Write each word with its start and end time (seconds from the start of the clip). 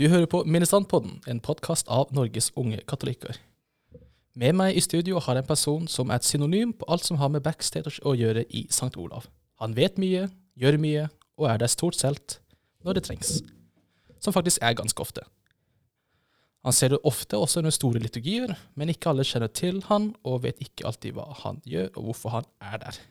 Du 0.00 0.06
hører 0.08 0.24
på 0.32 0.38
Ministrantpodden, 0.48 1.18
en 1.28 1.42
podkast 1.44 1.90
av 1.92 2.08
Norges 2.16 2.46
unge 2.56 2.78
katolikker. 2.88 3.36
Med 4.32 4.54
meg 4.56 4.78
i 4.78 4.80
studio 4.80 5.18
har 5.20 5.36
jeg 5.36 5.44
en 5.44 5.48
person 5.50 5.88
som 5.92 6.08
er 6.08 6.16
et 6.16 6.24
synonym 6.24 6.70
på 6.72 6.86
alt 6.88 7.04
som 7.04 7.18
har 7.20 7.28
med 7.28 7.44
backstage 7.44 8.00
å 8.08 8.14
gjøre 8.16 8.46
i 8.48 8.62
St. 8.72 8.94
Olav. 8.96 9.26
Han 9.60 9.74
vet 9.76 9.98
mye, 10.00 10.30
gjør 10.56 10.78
mye, 10.80 11.02
og 11.36 11.50
er 11.50 11.60
der 11.60 11.68
stort 11.68 11.98
sett 11.98 12.38
når 12.80 12.96
det 12.96 13.02
trengs. 13.10 13.34
Som 14.24 14.32
faktisk 14.32 14.64
er 14.64 14.78
ganske 14.80 15.04
ofte. 15.04 15.26
Han 16.64 16.72
ser 16.72 16.94
det 16.94 17.02
ofte 17.04 17.36
også 17.36 17.60
under 17.60 17.76
store 17.76 18.00
liturgier, 18.00 18.56
men 18.80 18.94
ikke 18.94 19.12
alle 19.12 19.28
kjenner 19.28 19.52
til 19.52 19.82
han 19.90 20.14
og 20.24 20.46
vet 20.46 20.64
ikke 20.64 20.88
alltid 20.88 21.18
hva 21.18 21.28
han 21.42 21.60
gjør, 21.68 21.92
og 22.00 22.08
hvorfor 22.08 22.38
han 22.38 22.48
er 22.72 22.80
der. 22.86 23.02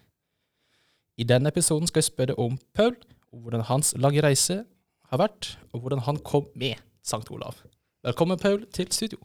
I 1.21 1.30
denne 1.36 1.54
episoden 1.54 1.86
skal 1.86 2.02
jeg 2.02 2.10
spørre 2.10 2.42
om 2.42 2.58
Paul, 2.74 2.98
og 3.30 3.46
hvordan 3.46 3.68
hans 3.70 3.94
lange 4.02 4.26
reise 4.26 4.64
har 5.10 5.21
vært, 5.21 5.54
og 5.73 5.82
hvordan 5.84 6.04
han 6.05 6.20
kom 6.25 6.48
med 6.60 6.80
St. 7.05 7.25
Olav. 7.34 7.62
Velkommen, 8.05 8.39
Paul, 8.39 8.66
til 8.75 8.89
studio. 8.96 9.20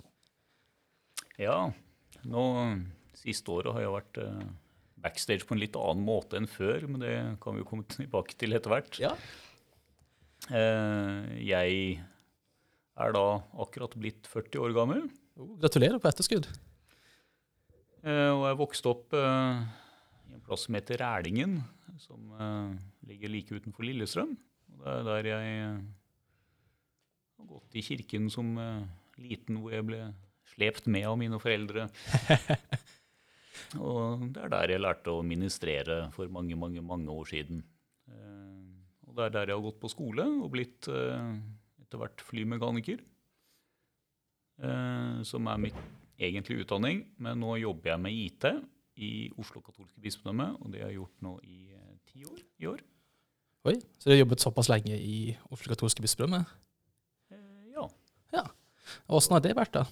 Ja, 1.40 1.70
nå 2.24 2.44
siste 3.18 3.50
året 3.54 3.74
har 3.74 3.84
jeg 3.84 3.94
vært 3.94 4.20
eh, 4.22 4.44
backstage 5.04 5.46
på 5.48 5.56
en 5.56 5.62
litt 5.62 5.76
annen 5.78 6.04
måte 6.06 6.38
enn 6.38 6.48
før, 6.50 6.86
men 6.90 7.02
det 7.02 7.14
kan 7.42 7.56
vi 7.56 7.62
jo 7.62 7.68
komme 7.68 7.86
tilbake 7.90 8.36
til 8.40 8.56
etter 8.56 8.72
hvert. 8.72 8.98
Ja. 9.02 9.12
Eh, 10.50 11.34
jeg 11.48 11.78
er 12.94 13.14
da 13.16 13.24
akkurat 13.64 13.96
blitt 13.98 14.28
40 14.30 14.64
år 14.64 14.76
gammel, 14.76 15.06
Oh, 15.34 15.56
gratulerer 15.58 15.98
på 15.98 16.06
etterskudd. 16.06 16.44
eh, 18.06 18.30
og 18.30 18.44
jeg 18.46 18.58
vokste 18.60 18.86
opp 18.92 19.16
i 19.18 19.22
en 20.36 20.42
plass 20.46 20.68
som 20.68 20.76
heter 20.78 21.00
Rælingen, 21.02 21.56
som 21.98 22.28
ligger 23.08 23.32
like 23.32 23.50
utenfor 23.56 23.82
Lillestrøm. 23.82 24.36
Og 24.74 24.82
det 24.82 24.92
er 24.92 25.04
der 25.06 25.28
jeg 25.30 25.52
eh, 25.62 25.76
har 27.38 27.48
gått 27.48 27.76
i 27.78 27.84
kirken 27.84 28.28
som 28.32 28.54
eh, 28.58 28.82
liten, 29.22 29.60
hvor 29.62 29.74
jeg 29.74 29.86
ble 29.86 30.00
slept 30.54 30.88
med 30.90 31.06
av 31.08 31.18
mine 31.20 31.38
foreldre. 31.42 31.86
Og 33.80 34.26
det 34.34 34.42
er 34.44 34.50
der 34.52 34.74
jeg 34.74 34.82
lærte 34.82 35.14
å 35.14 35.24
ministrere 35.26 36.04
for 36.14 36.30
mange, 36.30 36.56
mange, 36.58 36.82
mange 36.84 37.10
år 37.10 37.30
siden. 37.30 37.62
Eh, 38.10 38.60
Og 39.08 39.16
det 39.16 39.28
er 39.28 39.34
der 39.38 39.52
jeg 39.52 39.58
har 39.58 39.66
gått 39.68 39.80
på 39.82 39.92
skole 39.92 40.26
og 40.26 40.50
blitt 40.54 40.90
etter 40.90 42.00
hvert 42.00 42.24
flymekaniker. 42.26 43.02
Som 45.26 45.48
er 45.50 45.58
mitt 45.58 45.78
egentlige 46.22 46.62
utdanning. 46.62 47.00
Men 47.18 47.40
nå 47.42 47.56
jobber 47.58 47.90
jeg 47.92 48.02
med 48.04 48.14
IT 48.14 48.44
i 49.02 49.12
Oslo 49.42 49.62
katolske 49.66 50.02
bispedømme, 50.02 50.52
og 50.62 50.70
det 50.70 50.84
har 50.84 50.92
jeg 50.92 51.00
gjort 51.00 51.24
nå 51.26 51.32
i 51.42 51.58
ti 52.06 52.22
år 52.26 52.42
i 52.62 52.68
år. 52.70 52.84
Oi, 53.64 53.78
så 53.96 54.10
du 54.10 54.12
har 54.12 54.18
jobbet 54.20 54.42
såpass 54.44 54.68
lenge 54.68 54.96
i 55.00 55.34
Oslo 55.48 55.70
katolske 55.72 56.04
bispedømme? 56.04 56.42
Ja. 57.72 57.86
Ja, 58.34 58.44
Åssen 59.08 59.36
har 59.36 59.44
det 59.44 59.54
vært, 59.56 59.72
da? 59.78 59.86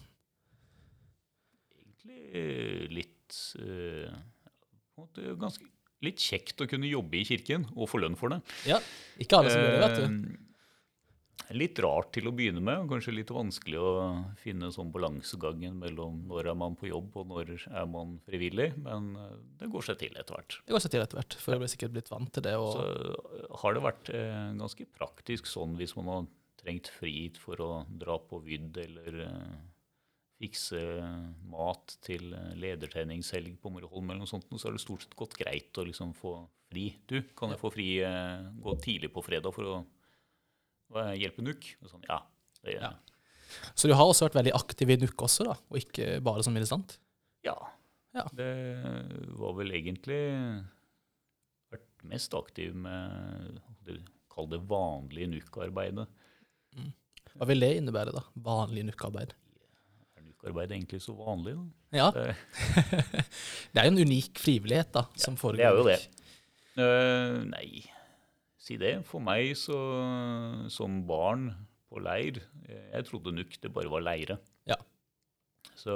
egentlig 1.72 2.18
eh, 2.36 2.86
litt 2.92 3.38
eh, 3.60 5.34
ganske 5.40 5.68
Litt 6.02 6.18
kjekt 6.18 6.58
å 6.58 6.66
kunne 6.66 6.88
jobbe 6.90 7.14
i 7.14 7.22
kirken 7.22 7.62
og 7.76 7.86
få 7.86 8.00
lønn 8.02 8.16
for 8.18 8.32
det. 8.34 8.40
Ja, 8.66 8.80
Ikke 9.22 9.38
alle 9.38 9.52
som 9.52 9.60
gjør 9.62 9.76
det, 9.76 9.82
vet 9.84 10.00
du. 10.02 10.32
Litt 11.52 11.80
rart 11.82 12.12
til 12.14 12.28
å 12.30 12.34
begynne 12.36 12.62
med, 12.64 12.84
kanskje 12.90 13.14
litt 13.16 13.32
vanskelig 13.34 13.80
å 13.80 13.94
finne 14.40 14.70
sånn 14.74 14.92
balansegangen 14.94 15.78
mellom 15.80 16.22
når 16.30 16.52
er 16.52 16.58
man 16.58 16.76
på 16.78 16.88
jobb 16.90 17.18
og 17.20 17.32
når 17.32 17.54
er 17.66 17.88
man 17.90 18.18
frivillig, 18.28 18.70
men 18.84 19.12
eh, 19.18 19.34
det 19.60 19.70
går 19.72 19.88
seg 19.88 19.98
til 20.04 20.14
etter 20.14 20.38
hvert. 20.38 20.60
Det 20.62 20.76
går 20.76 20.84
seg 20.84 20.94
til 20.94 21.04
etter 21.04 21.20
hvert, 21.20 21.38
for 21.40 21.56
jeg 21.56 21.64
ble 21.64 21.72
sikkert 21.72 21.96
blitt 21.96 22.12
vant 22.12 22.32
til 22.32 22.46
det. 22.46 22.54
Så 22.54 22.86
eh, 22.86 23.50
har 23.64 23.76
det 23.76 23.84
vært 23.88 24.14
eh, 24.14 24.46
ganske 24.62 24.88
praktisk 24.94 25.50
sånn 25.50 25.76
hvis 25.80 25.96
man 25.98 26.12
har 26.12 26.30
trengt 26.62 26.92
fri 26.94 27.26
for 27.42 27.60
å 27.62 27.70
dra 27.88 28.16
på 28.22 28.40
Vydd 28.44 28.78
eller 28.84 29.22
eh, 29.26 29.60
fikse 30.42 30.80
mat 31.50 31.96
til 32.04 32.32
eh, 32.34 32.52
ledertreningshelg 32.58 33.58
på 33.62 33.72
Moroholm 33.74 34.10
eller 34.10 34.24
noe 34.24 34.30
sånt, 34.30 34.48
så 34.50 34.68
har 34.68 34.76
det 34.76 34.82
stort 34.82 35.06
sett 35.06 35.18
gått 35.18 35.38
greit 35.38 35.78
å 35.78 35.86
liksom 35.86 36.14
få 36.18 36.36
fri. 36.72 36.88
Du, 37.06 37.20
kan 37.38 37.52
jeg 37.52 37.60
få 37.60 37.72
fri 37.74 37.88
eh, 38.06 38.48
gå 38.62 38.76
tidlig 38.82 39.12
på 39.14 39.24
fredag 39.24 39.54
for 39.54 39.68
å 39.68 39.76
hva, 40.92 41.06
hjelpe 41.18 41.42
NUK? 41.44 41.70
Og 41.82 41.90
Sånn, 41.92 42.04
ja. 42.08 42.20
Det, 42.62 42.76
Ja. 42.78 42.92
så 43.74 43.88
du 43.90 43.94
har 43.98 44.06
også 44.06 44.28
vært 44.28 44.38
veldig 44.40 44.52
aktiv 44.54 44.90
i 44.94 44.96
NUK 45.02 45.24
også, 45.26 45.44
da, 45.48 45.56
og 45.70 45.78
ikke 45.80 46.20
bare 46.24 46.44
som 46.46 46.54
militant? 46.54 46.98
Ja. 47.44 47.56
Ja. 48.14 48.26
Det 48.36 48.48
var 49.40 49.54
vel 49.56 49.72
egentlig 49.72 50.20
vært 51.72 52.04
mest 52.10 52.34
aktiv 52.36 52.74
med 52.76 53.60
det, 53.86 54.00
Kall 54.32 54.46
det 54.48 54.62
vanlige 54.64 55.28
NUK-arbeidet. 55.28 56.06
Hva 57.36 57.46
vil 57.48 57.60
det 57.64 57.68
innebære, 57.78 58.12
da? 58.16 58.22
Vanlig 58.44 58.84
NUK-arbeid? 58.88 59.34
Er 60.16 60.22
NUK-arbeid 60.24 60.72
egentlig 60.72 61.00
så 61.04 61.12
vanlig, 61.16 61.52
da? 61.58 61.66
Ja, 61.98 62.06
Det, 62.16 62.36
det 63.72 63.82
er 63.82 63.88
jo 63.88 63.92
en 63.92 64.00
unik 64.06 64.40
frivillighet 64.40 64.92
da, 64.96 65.02
som 65.20 65.36
foregår. 65.36 65.60
det 65.60 65.68
er 65.68 65.76
jo 65.76 65.84
det. 65.90 65.98
Eh, 66.80 67.36
nei, 67.50 67.82
si 68.62 68.78
det. 68.80 68.94
For 69.08 69.22
meg 69.24 69.52
så, 69.58 69.76
som 70.72 71.02
barn 71.08 71.50
på 71.92 72.00
leir 72.00 72.38
eh, 72.68 72.88
Jeg 72.94 73.08
trodde 73.10 73.34
nok 73.34 73.58
det 73.60 73.72
bare 73.74 73.92
var 73.92 74.04
leire. 74.06 74.38
Ja. 74.68 74.78
Så 75.78 75.94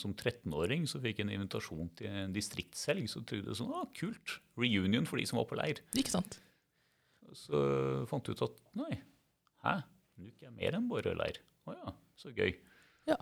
som 0.00 0.14
13-åring 0.16 0.86
så 0.90 1.00
fikk 1.02 1.20
jeg 1.20 1.28
en 1.28 1.34
invitasjon 1.38 1.90
til 1.98 2.10
en 2.10 2.34
distriktshelg. 2.34 3.06
Så 3.10 3.22
trodde 3.22 3.52
jeg 3.52 3.60
sånn, 3.60 3.74
ah, 3.76 3.86
kult, 3.96 4.38
reunion 4.58 5.06
for 5.08 5.20
de 5.20 5.26
som 5.28 5.40
var 5.40 5.48
på 5.50 5.58
leir. 5.60 5.82
Ikke 5.98 6.12
sant? 6.12 6.40
Så 7.36 7.60
fant 8.10 8.26
jeg 8.26 8.36
ut 8.36 8.46
at 8.48 8.56
nei, 8.80 8.96
hæ, 9.62 9.76
NUK 10.20 10.48
er 10.48 10.54
mer 10.56 10.76
enn 10.78 10.88
bare 10.90 11.14
leir. 11.14 11.38
Å 11.68 11.76
ja, 11.76 11.92
så 12.18 12.32
gøy. 12.34 12.56
Ja. 13.08 13.18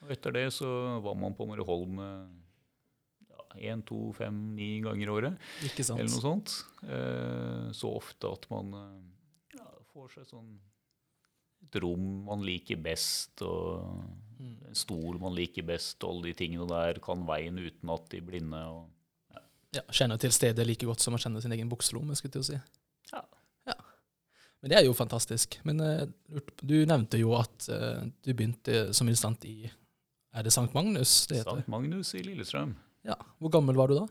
Og 0.00 0.14
etter 0.14 0.32
det 0.32 0.46
så 0.56 0.68
var 1.04 1.18
man 1.18 1.36
på 1.36 1.44
Møreholm 1.50 2.00
én, 3.58 3.82
to, 3.86 4.12
fem, 4.16 4.36
ni 4.54 4.80
ganger 4.84 5.06
i 5.06 5.10
året. 5.10 5.38
Ikke 5.66 5.84
sant? 5.86 5.98
Eller 6.00 6.10
noe 6.12 6.22
sånt. 6.22 6.54
Eh, 6.84 7.70
så 7.76 7.90
ofte 7.96 8.30
at 8.30 8.46
man 8.50 8.72
eh, 8.78 9.56
ja, 9.58 9.66
får 9.94 10.12
seg 10.18 10.28
sånn 10.30 10.50
et 11.66 11.76
rom 11.82 12.24
man 12.24 12.40
liker 12.46 12.76
best, 12.80 13.42
og 13.46 14.04
Mm. 14.40 14.54
en 14.70 14.74
stol 14.74 15.18
man 15.20 15.34
liker 15.36 15.60
best, 15.68 15.98
og 16.02 16.14
alle 16.14 16.30
de 16.30 16.32
tingene 16.38 16.64
der 16.66 16.96
kan 17.04 17.26
veien 17.28 17.58
utenat 17.60 18.06
de 18.08 18.20
blinde. 18.24 18.56
Og, 18.72 18.86
Ja, 19.76 19.82
Kjenner 19.92 20.18
til 20.18 20.32
stedet 20.32 20.64
like 20.66 20.86
godt 20.88 20.98
som 21.04 21.12
å 21.14 21.18
kjenne 21.20 21.42
sin 21.42 21.52
egen 21.52 21.68
bukselomme, 21.68 22.16
skulle 22.16 22.32
jeg 22.32 22.32
til 22.32 22.40
å 22.40 22.48
si. 22.48 22.60
ja. 23.12 23.20
ja. 23.68 23.74
Men 24.62 24.70
det 24.72 24.78
er 24.78 24.84
jo 24.88 24.94
fantastisk. 24.96 25.58
Men 25.68 25.80
eh, 25.84 26.06
du 26.64 26.86
nevnte 26.86 27.20
jo 27.20 27.34
at 27.36 27.68
du 27.68 28.32
begynte 28.32 28.94
som 28.96 29.08
instant 29.12 29.44
i 29.44 29.70
Er 30.32 30.42
det 30.42 30.52
Sankt 30.56 30.72
Magnus 30.74 31.26
det 31.26 31.42
heter? 31.42 31.50
Sankt 31.60 31.68
Magnus 31.68 32.14
i 32.14 32.22
Lillestrøm. 32.24 32.72
Ja. 33.06 33.16
Hvor 33.40 33.50
gammel 33.54 33.76
var 33.78 33.88
du 33.88 33.94
da? 33.96 34.06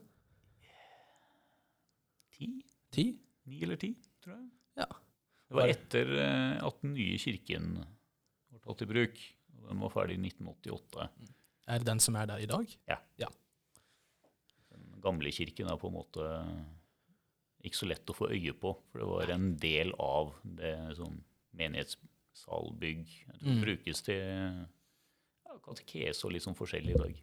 Ti? 2.35 2.47
Ti? 2.94 3.05
Ni 3.50 3.61
eller 3.66 3.77
ti, 3.81 3.91
tror 4.23 4.35
jeg. 4.38 4.47
Ja. 4.79 4.88
Det 5.50 5.57
var 5.57 5.72
etter 5.73 6.11
eh, 6.22 6.55
at 6.66 6.81
den 6.83 6.94
nye 6.95 7.17
kirken 7.22 7.72
var 8.53 8.61
tatt 8.66 8.83
i 8.85 8.89
bruk. 8.89 9.19
og 9.59 9.67
Den 9.72 9.83
var 9.83 9.94
ferdig 9.94 10.17
i 10.19 10.23
1988. 10.29 11.07
Er 11.69 11.81
det 11.81 11.88
den 11.89 12.01
som 12.01 12.17
er 12.17 12.29
der 12.29 12.41
i 12.44 12.49
dag? 12.49 12.75
Ja. 12.89 13.29
Den 14.69 15.01
gamle 15.03 15.31
kirken 15.33 15.69
er 15.72 15.79
på 15.81 15.89
en 15.89 15.97
måte 15.97 16.25
ikke 17.66 17.75
så 17.81 17.89
lett 17.89 18.07
å 18.09 18.16
få 18.16 18.29
øye 18.31 18.53
på, 18.55 18.72
for 18.89 19.01
det 19.01 19.07
var 19.09 19.31
en 19.33 19.49
del 19.59 19.89
av 19.99 20.29
det 20.47 20.73
sånn 20.95 21.17
menighetssalbygg. 21.59 23.09
Det 23.33 23.41
Mm. 23.49 23.61
brukes 23.66 24.01
til 24.05 24.22
ja, 25.45 25.57
katekese 25.66 26.25
og 26.25 26.31
litt 26.33 26.44
sånn 26.45 26.55
forskjellig 26.55 26.95
i 26.95 26.99
dag. 27.01 27.17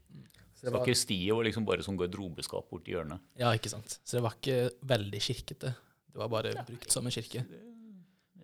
Så 0.57 0.67
det 0.67 0.73
var, 0.73 0.81
Sakristiet 0.81 1.37
var 1.37 1.45
liksom 1.45 1.67
bare 1.69 1.85
som 1.85 1.99
garderobeskap 2.01 2.71
borti 2.73 2.95
hjørnet. 2.95 3.21
ja, 3.37 3.53
ikke 3.53 3.73
sant. 3.73 3.99
Så 4.03 4.17
det 4.17 4.23
var 4.25 4.37
ikke 4.39 4.71
veldig 4.95 5.21
kirkete. 5.21 5.73
Det 6.09 6.23
var 6.23 6.31
bare 6.33 6.55
brukt 6.65 6.93
som 6.93 7.05
en 7.05 7.13
kirke. 7.13 7.43
Det, 7.45 7.61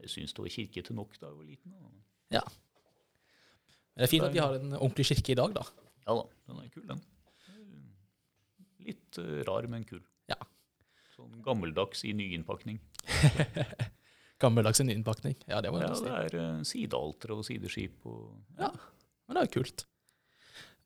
jeg 0.02 0.12
syns 0.12 0.34
det 0.36 0.44
var 0.44 0.52
kirkete 0.52 0.96
nok 0.96 1.16
da 1.16 1.30
jeg 1.30 1.38
var 1.38 1.46
liten. 1.48 1.72
Da. 1.72 2.44
Men 3.92 4.02
det 4.02 4.08
er 4.08 4.12
fint 4.12 4.26
at 4.26 4.34
vi 4.34 4.42
har 4.42 4.58
en 4.58 4.76
ordentlig 4.76 5.08
kirke 5.08 5.32
i 5.32 5.38
dag, 5.38 5.56
da. 5.56 5.64
Ja 6.02 6.16
da, 6.18 6.26
den 6.48 6.60
er 6.60 6.68
kul, 6.74 6.84
den. 6.90 7.02
Litt 8.82 9.18
uh, 9.22 9.40
rar, 9.46 9.68
men 9.70 9.84
kul. 9.88 10.02
Ja. 10.28 10.38
Sånn 11.14 11.40
gammeldags 11.44 12.02
i 12.08 12.12
nyinnpakning. 12.18 12.80
Gammeldags 14.42 14.80
i 14.82 14.88
innpakning. 14.90 15.36
Ja, 15.46 15.60
det 15.62 15.70
var 15.70 15.84
Ja, 15.84 15.92
det 15.94 16.12
er 16.18 16.34
uh, 16.40 16.62
sidealter 16.66 17.36
og 17.36 17.44
sideskip 17.46 18.06
og 18.10 18.40
Ja. 18.58 18.72
Men 19.28 19.38
det 19.38 19.42
er 19.42 19.46
jo 19.46 19.54
kult. 19.60 19.84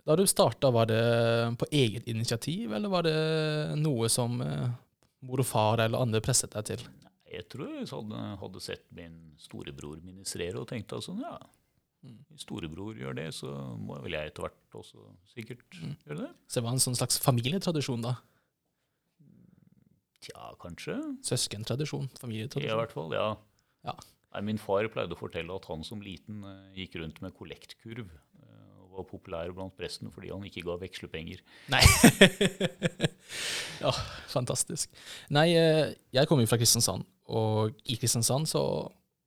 Da 0.07 0.15
du 0.17 0.23
starta, 0.31 0.71
var 0.71 0.87
det 0.87 1.01
på 1.59 1.67
eget 1.75 2.07
initiativ, 2.07 2.73
eller 2.77 2.89
var 2.93 3.03
det 3.03 3.17
noe 3.81 4.07
som 4.13 4.39
eh, 4.45 4.69
mor 5.27 5.43
og 5.43 5.49
far 5.49 5.83
eller 5.83 5.99
andre 6.05 6.21
presset 6.23 6.53
deg 6.55 6.65
til? 6.71 6.85
Jeg 7.33 7.49
tror 7.51 7.73
jeg 7.75 7.89
hadde, 7.91 8.21
hadde 8.41 8.61
sett 8.63 8.85
min 8.95 9.17
storebror 9.43 9.99
ministrere 10.07 10.61
og 10.63 10.69
tenkte 10.71 11.03
sånn, 11.03 11.23
ja, 11.27 11.39
Mm. 12.07 12.19
hvis 12.31 12.43
storebror 12.45 12.95
gjør 12.95 13.15
det, 13.17 13.25
så 13.35 13.49
må 13.81 13.97
vel 14.05 14.13
jeg 14.13 14.29
etter 14.31 14.45
hvert 14.45 14.75
også 14.79 15.01
sikkert 15.33 15.65
Mm. 15.81 15.97
gjøre 16.07 16.19
det. 16.21 16.29
Så 16.47 16.61
det 16.61 16.63
var 16.63 16.73
en 16.77 16.79
sånn 16.85 16.95
slags 16.95 17.19
familietradisjon, 17.19 18.03
da? 18.05 18.13
Tja, 20.21 20.53
kanskje. 20.61 20.95
Søskentradisjon? 21.27 22.09
Familietradisjon? 22.21 22.71
I 22.73 22.79
hvert 22.81 22.93
fall, 22.95 23.11
ja. 23.17 23.27
Ja. 23.87 23.95
Nei, 24.35 24.43
Min 24.53 24.59
far 24.61 24.87
pleide 24.93 25.17
å 25.17 25.19
fortelle 25.19 25.55
at 25.57 25.65
han 25.71 25.83
som 25.87 26.01
liten 26.05 26.45
eh, 26.45 26.75
gikk 26.83 26.97
rundt 27.01 27.21
med 27.25 27.35
kollektkurv. 27.35 28.09
Var 28.97 29.09
populær 29.09 29.53
blant 29.55 29.75
presten 29.79 30.11
fordi 30.13 30.33
han 30.33 30.45
ikke 30.49 30.65
ga 30.67 30.77
vekslepenger. 30.81 31.43
Nei. 31.73 31.83
ja, 33.85 33.93
fantastisk. 34.33 34.91
Nei, 35.35 35.49
eh, 35.59 35.95
jeg 36.17 36.29
kommer 36.29 36.47
jo 36.47 36.51
fra 36.53 36.61
Kristiansand, 36.61 37.07
og 37.33 37.77
i 37.85 37.99
Kristiansand 38.01 38.49
så 38.51 38.63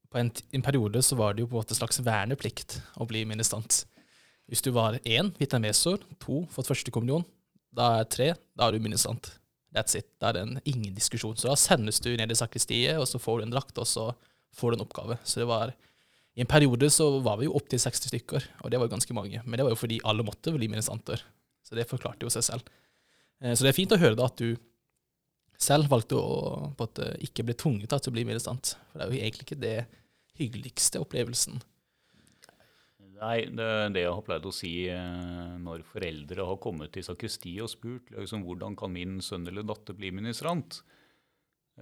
på 0.10 0.18
en, 0.18 0.32
en 0.58 0.66
periode 0.66 1.02
så 1.06 1.18
var 1.20 1.36
det 1.36 1.44
jo 1.44 1.52
på 1.52 1.58
en 1.58 1.62
måte 1.62 1.78
slags 1.78 2.02
verneplikt 2.06 2.80
å 2.98 3.06
bli 3.10 3.26
ministrant. 3.30 3.84
Hvis 4.50 4.64
du 4.66 4.72
var 4.74 4.98
én 5.06 5.30
vitamesor, 5.38 6.02
to 6.22 6.42
fått 6.50 6.72
første 6.72 6.94
kommunion, 6.94 7.26
da 7.76 8.00
er 8.00 8.10
tre, 8.10 8.32
da 8.58 8.66
er 8.68 8.74
du 8.74 8.82
ministrant. 8.82 9.36
That's 9.76 9.94
it. 9.94 10.08
Da 10.18 10.32
er 10.32 10.40
det 10.40 10.46
en, 10.48 10.62
ingen 10.66 10.96
diskusjon. 10.96 11.38
Så 11.38 11.52
da 11.52 11.58
sendes 11.60 12.02
du 12.02 12.10
ned 12.18 12.34
i 12.34 12.38
sakristiet, 12.38 12.98
og 12.98 13.06
så 13.06 13.22
får 13.22 13.40
du 13.40 13.46
en 13.46 13.54
drakt, 13.54 13.78
og 13.78 13.86
så 13.86 14.08
får 14.58 14.74
du 14.74 14.80
en 14.80 14.86
oppgave. 14.88 15.20
Så 15.22 15.44
det 15.44 15.50
var 15.52 15.76
I 16.40 16.46
en 16.46 16.48
periode 16.48 16.88
så 16.88 17.06
var 17.20 17.36
vi 17.42 17.50
jo 17.50 17.56
opptil 17.60 17.82
60 17.84 18.14
stykker, 18.14 18.46
og 18.64 18.72
det 18.72 18.80
var 18.80 18.88
jo 18.88 18.94
ganske 18.94 19.16
mange. 19.18 19.42
Men 19.44 19.60
det 19.60 19.66
var 19.68 19.74
jo 19.74 19.80
fordi 19.82 19.98
alle 20.08 20.24
måtte 20.24 20.54
bli 20.56 20.70
ministranter. 20.72 21.20
Så 21.68 21.76
det 21.76 21.90
forklarte 21.90 22.24
jo 22.24 22.32
seg 22.32 22.46
selv. 22.48 22.70
Eh, 23.44 23.52
Så 23.52 23.66
det 23.66 23.74
er 23.74 23.80
fint 23.82 23.92
å 23.92 24.00
høre 24.00 24.16
da 24.16 24.30
at 24.32 24.40
du 24.40 24.56
selv 25.60 25.92
valgte 25.92 26.16
å 26.16 26.70
måte 26.80 27.10
ikke 27.26 27.44
bli 27.44 27.58
tvunget 27.60 27.92
til 27.92 28.14
å 28.14 28.16
bli 28.16 28.24
ministrant. 28.24 28.78
For 28.88 29.02
det 29.02 29.04
er 29.06 29.12
jo 29.12 29.20
egentlig 29.20 29.48
ikke 29.50 29.60
det 29.66 29.76
hyggeligste 30.40 31.04
opplevelsen. 31.04 31.60
Nei, 33.20 33.52
det 33.52 33.68
det 33.92 34.06
jeg 34.06 34.16
har 34.16 34.24
pleid 34.24 34.48
å 34.48 34.56
si 34.56 34.72
eh, 34.88 35.58
når 35.60 35.84
foreldre 35.92 36.48
har 36.48 36.62
kommet 36.64 36.94
til 36.96 37.04
sakristiet 37.04 37.66
og 37.66 37.74
spurt 37.74 38.14
liksom, 38.16 38.48
hvordan 38.48 38.80
kan 38.80 38.96
min 38.96 39.20
sønn 39.20 39.44
eller 39.52 39.68
datter 39.68 39.98
bli 39.98 40.14
ministrant. 40.16 40.80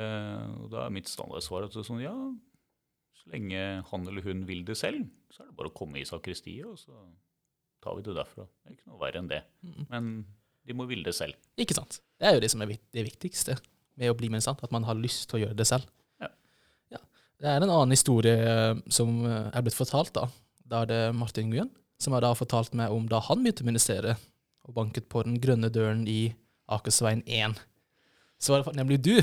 Eh, 0.01 0.49
da 0.73 0.87
er 0.87 0.97
mitt 0.97 1.13
standardsvar 1.13 1.69
at 1.69 1.77
det 1.77 1.83
er 1.83 1.89
sånn, 1.91 2.01
ja, 2.01 2.15
så 3.17 3.31
lenge 3.33 3.61
han 3.89 4.09
eller 4.09 4.25
hun 4.25 4.43
vil 4.47 4.63
det 4.67 4.77
selv, 4.79 5.07
så 5.33 5.43
er 5.43 5.49
det 5.49 5.57
bare 5.59 5.71
å 5.71 5.77
komme 5.77 6.01
i 6.01 6.07
sakristiet, 6.07 6.65
og 6.67 6.77
så 6.79 6.93
tar 7.83 7.97
vi 7.97 8.05
det 8.05 8.15
derfra. 8.17 8.45
Det 8.45 8.71
er 8.71 8.77
ikke 8.77 8.91
noe 8.91 9.01
verre 9.01 9.21
enn 9.21 9.31
det. 9.31 9.41
Men 9.91 10.11
de 10.67 10.75
må 10.75 10.87
ville 10.89 11.05
det 11.07 11.15
selv. 11.17 11.37
Ikke 11.59 11.77
sant? 11.77 11.99
Det 12.19 12.27
er 12.27 12.37
jo 12.37 12.43
det 12.43 12.51
som 12.53 12.63
er 12.63 12.73
det 12.73 13.05
viktigste 13.07 13.57
med 13.97 14.11
å 14.11 14.17
bli 14.17 14.29
ministrant, 14.31 14.61
at 14.63 14.73
man 14.73 14.85
har 14.87 14.97
lyst 14.99 15.27
til 15.29 15.39
å 15.39 15.43
gjøre 15.45 15.57
det 15.57 15.67
selv. 15.69 15.87
Ja. 16.21 16.29
Ja. 16.93 17.01
Det 17.41 17.49
er 17.49 17.61
en 17.61 17.71
annen 17.71 17.95
historie 17.95 18.35
eh, 18.37 18.79
som 18.93 19.21
eh, 19.25 19.49
er 19.51 19.65
blitt 19.65 19.77
fortalt, 19.77 20.13
da. 20.17 20.27
Da 20.67 20.83
er 20.83 20.91
det 20.91 21.01
Martin 21.15 21.49
Nguyen 21.49 21.71
som 22.01 22.13
har 22.13 22.21
da 22.21 22.33
fortalt 22.37 22.75
meg 22.77 22.93
om 22.93 23.07
da 23.09 23.21
han 23.25 23.41
begynte 23.41 23.65
å 23.65 23.69
ministrere 23.69 24.17
og 24.67 24.75
banket 24.75 25.07
på 25.09 25.23
den 25.25 25.39
grønne 25.41 25.71
døren 25.73 26.03
i 26.09 26.35
Akersveien 26.73 27.23
1. 27.25 27.55
Så 28.37 28.53
var 28.53 28.65
det 28.67 28.77
nemlig 28.77 28.99
du 29.01 29.15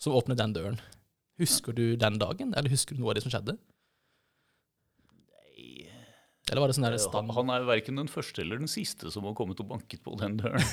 som 0.00 0.14
åpnet 0.16 0.38
den 0.40 0.54
døren. 0.56 0.78
Husker 1.40 1.76
du 1.76 1.84
den 1.96 2.18
dagen, 2.20 2.54
eller 2.54 2.72
husker 2.72 2.96
du 2.96 3.02
noe 3.02 3.14
av 3.14 3.18
det 3.18 3.24
som 3.24 3.32
skjedde? 3.32 3.56
Eller 6.50 6.64
var 6.64 6.70
det 6.70 6.76
sånn 6.76 6.88
der 6.88 6.96
Eh, 6.98 7.02
stand... 7.02 7.30
Han 7.36 7.52
er 7.54 7.66
verken 7.68 8.00
den 8.00 8.10
første 8.10 8.42
eller 8.42 8.58
den 8.58 8.70
siste 8.70 9.12
som 9.14 9.26
har 9.28 9.36
kommet 9.38 9.60
og 9.62 9.68
banket 9.70 10.02
på 10.02 10.16
den 10.18 10.40
døren. 10.40 10.64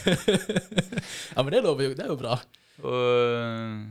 ja, 1.35 1.43
men 1.43 1.53
det 1.53 1.61
lover 1.65 1.89
jo, 1.89 1.97
det 1.97 2.07
er 2.07 2.09
jo 2.13 2.17
bra. 2.17 2.39
Og, 2.81 2.89
øh, 2.89 3.85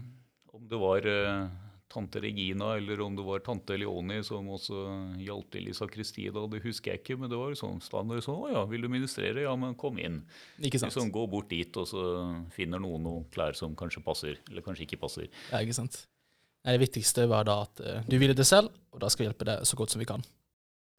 om 0.56 0.66
det 0.66 0.80
var 0.82 1.06
uh, 1.06 1.46
tante 1.92 2.22
Regina 2.22 2.72
eller 2.80 3.00
om 3.04 3.14
det 3.18 3.26
var 3.26 3.44
tante 3.46 3.78
Leoni 3.78 4.18
som 4.26 4.48
også 4.56 4.82
hjalp 5.22 5.52
til 5.54 5.70
i 5.70 5.76
sakristiet, 5.76 6.34
da, 6.34 6.42
det 6.50 6.64
husker 6.64 6.94
jeg 6.94 7.04
ikke. 7.04 7.18
Men 7.20 7.30
det 7.30 7.38
var 7.38 7.54
jo 7.54 7.60
sånn 7.62 7.78
standard 7.84 8.24
sånn 8.26 8.42
Å 8.48 8.52
ja, 8.56 8.66
vil 8.70 8.86
du 8.86 8.90
ministrere? 8.90 9.46
Ja, 9.46 9.54
men 9.54 9.78
kom 9.78 10.02
inn. 10.02 10.24
Ikke 10.58 10.82
sant? 10.82 10.90
Liksom, 10.90 11.14
gå 11.14 11.26
bort 11.30 11.52
dit, 11.54 11.70
og 11.78 11.86
så 11.86 12.02
finner 12.56 12.82
noen 12.82 13.06
noen 13.06 13.30
klær 13.30 13.54
som 13.58 13.78
kanskje 13.78 14.02
passer, 14.06 14.42
eller 14.50 14.66
kanskje 14.66 14.88
ikke 14.88 15.02
passer. 15.06 15.30
Ja, 15.52 15.62
ikke 15.62 15.78
sant? 15.78 16.02
Det 16.66 16.80
viktigste 16.82 17.28
var 17.30 17.46
da 17.46 17.60
at 17.62 17.80
eh, 17.80 18.06
du 18.10 18.16
ville 18.18 18.34
det 18.34 18.46
selv, 18.48 18.72
og 18.90 19.02
da 19.02 19.10
skal 19.12 19.22
vi 19.22 19.28
hjelpe 19.28 19.46
deg 19.46 19.66
så 19.68 19.78
godt 19.78 19.94
som 19.94 20.02
vi 20.02 20.08
kan. 20.08 20.24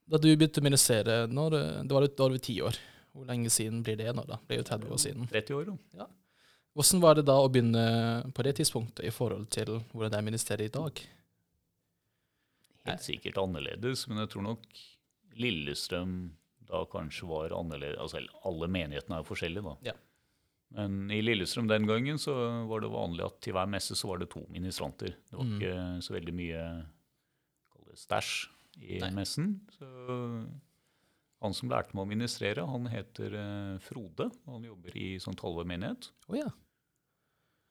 Da 0.07 0.19
du 0.21 0.29
begynte 0.29 0.61
å 0.61 0.67
ministrere, 0.67 1.17
når, 1.27 1.57
eh, 1.57 1.81
da 1.83 1.97
var 1.97 2.05
du, 2.05 2.13
da 2.13 2.23
var 2.23 2.37
du 2.37 2.43
ti 2.43 2.55
år. 2.63 2.77
Hvor 3.11 3.27
lenge 3.27 3.51
siden 3.51 3.81
blir 3.83 3.97
det 3.99 4.13
nå, 4.15 4.23
da? 4.29 4.39
Det 4.47 4.55
er 4.55 4.61
jo 4.61 4.69
30 4.69 4.93
år 4.93 5.03
siden. 5.03 5.27
30 5.33 5.57
år, 5.57 5.71
da. 5.97 6.07
Hvordan 6.77 7.01
var 7.01 7.17
det 7.17 7.25
da 7.25 7.35
å 7.41 7.49
begynne 7.49 7.83
på 8.37 8.45
det 8.45 8.53
tidspunktet 8.59 9.07
i 9.09 9.11
forhold 9.11 9.47
til 9.51 9.79
hvordan 9.91 10.13
det 10.13 10.19
er 10.19 10.27
ministeriet 10.27 10.69
i 10.69 10.75
dag? 10.77 10.99
Helt 12.87 13.03
sikkert 13.03 13.39
annerledes, 13.41 14.05
men 14.07 14.21
jeg 14.21 14.31
tror 14.31 14.45
nok 14.45 14.83
Lillestrøm 15.37 16.13
da 16.67 16.83
kanskje 16.91 17.27
var 17.29 17.53
annerledes 17.55 17.99
Altså 18.01 18.21
alle 18.47 18.69
menighetene 18.71 19.17
er 19.17 19.23
jo 19.23 19.29
forskjellige, 19.31 19.65
da. 19.65 19.91
Ja. 19.91 19.95
Men 20.75 21.09
i 21.15 21.21
Lillestrøm 21.23 21.67
den 21.69 21.85
gangen 21.87 22.17
så 22.19 22.33
var 22.67 22.81
det 22.83 22.89
vanlig 22.91 23.23
at 23.25 23.37
til 23.45 23.53
hver 23.55 23.69
messe 23.71 23.95
så 23.95 24.09
var 24.09 24.19
det 24.19 24.29
to 24.33 24.41
ministranter. 24.51 25.13
Det 25.29 25.37
var 25.37 25.45
Mm. 25.45 25.53
ikke 25.57 26.01
så 26.03 26.13
veldig 26.17 26.33
mye 26.35 26.63
stæsj 27.97 28.33
i 28.83 28.99
Nei. 29.01 29.09
messen. 29.15 29.61
Så 29.73 29.87
han 31.41 31.53
som 31.53 31.69
lærte 31.69 31.95
meg 31.95 32.03
å 32.03 32.09
ministrere, 32.09 32.65
han 32.67 32.85
heter 32.91 33.33
uh, 33.37 33.79
Frode. 33.79 34.27
Han 34.45 34.63
jobber 34.67 34.95
i 34.97 35.15
St. 35.17 35.37
Halvor 35.41 35.65
menighet. 35.69 36.11
Oh, 36.29 36.35
ja. 36.37 36.49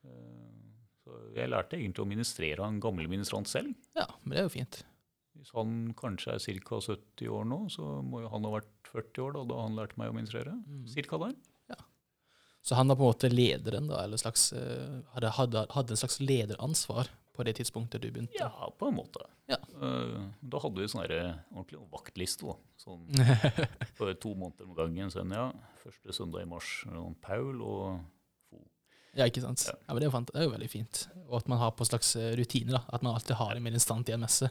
uh, 0.06 0.52
Så 1.04 1.16
jeg 1.36 1.50
lærte 1.52 1.76
egentlig 1.78 2.02
å 2.02 2.08
ministrere 2.10 2.62
av 2.64 2.72
en 2.72 2.80
gammel 2.82 3.08
ministrant 3.12 3.46
selv. 3.50 3.74
ja, 3.94 4.06
men 4.24 4.34
det 4.34 4.40
er 4.40 4.48
jo 4.48 4.54
fint. 4.56 4.80
Hvis 5.36 5.52
han 5.52 5.92
kanskje 5.98 6.32
er 6.32 6.60
ca. 6.64 6.78
70 6.80 7.28
år 7.28 7.44
nå, 7.44 7.58
så 7.70 8.00
må 8.02 8.22
jo 8.24 8.30
han 8.32 8.46
ha 8.48 8.54
vært 8.56 8.72
40 8.88 9.20
år 9.26 9.34
da, 9.36 9.42
da 9.52 9.58
han 9.66 9.76
lærte 9.76 9.98
meg 10.00 10.08
å 10.10 10.16
ministrere. 10.16 10.54
Mm. 10.64 10.86
Cirka 10.88 11.18
der. 11.20 11.34
Så 12.66 12.74
han 12.74 12.88
var 12.90 12.96
på 12.98 13.04
en 13.06 13.12
måte 13.12 13.28
lederen, 13.30 13.86
da, 13.86 14.00
eller 14.02 14.18
slags, 14.18 14.48
eh, 14.52 14.96
hadde, 15.14 15.30
hadde, 15.36 15.60
hadde 15.70 15.94
en 15.94 16.00
slags 16.00 16.18
lederansvar 16.20 17.06
på 17.36 17.44
det 17.46 17.52
tidspunktet 17.60 18.02
du 18.02 18.08
begynte? 18.10 18.34
Ja, 18.40 18.48
på 18.78 18.88
en 18.88 18.96
måte. 18.96 19.22
Ja. 19.46 19.60
Eh, 19.82 20.24
Da 20.42 20.58
hadde 20.64 20.82
vi 20.82 20.88
sånn 20.90 21.04
eh, 21.06 21.36
ordentlig 21.54 21.78
vaktliste. 21.92 22.48
da. 22.48 22.56
Sånn 22.82 23.06
for 23.98 24.10
to 24.18 24.34
måneder 24.34 24.66
om 24.66 24.74
gangen. 24.74 25.12
Sånn, 25.14 25.30
ja, 25.36 25.52
første 25.84 26.16
søndag 26.16 26.42
i 26.42 26.50
mars. 26.50 26.72
Sånn, 26.88 27.14
Paul 27.22 27.62
og 27.62 28.00
Fo. 28.50 28.58
Ja, 29.14 29.28
ikke 29.30 29.44
sant? 29.44 29.62
Ja. 29.68 29.76
Ja, 29.86 29.94
men 29.94 30.02
det 30.02 30.08
er, 30.08 30.10
jo 30.10 30.24
det 30.32 30.40
er 30.42 30.48
jo 30.48 30.54
veldig 30.56 30.70
fint. 30.72 31.04
Og 31.28 31.36
at 31.38 31.52
man 31.52 31.62
har 31.62 31.70
på 31.78 31.86
slags 31.86 32.16
rutiner, 32.40 32.80
da. 32.80 32.82
At 32.98 33.06
man 33.06 33.14
alltid 33.14 33.38
har 33.38 33.54
en 33.54 33.62
medinstant 33.68 34.10
i 34.10 34.16
en 34.16 34.24
messe. 34.26 34.50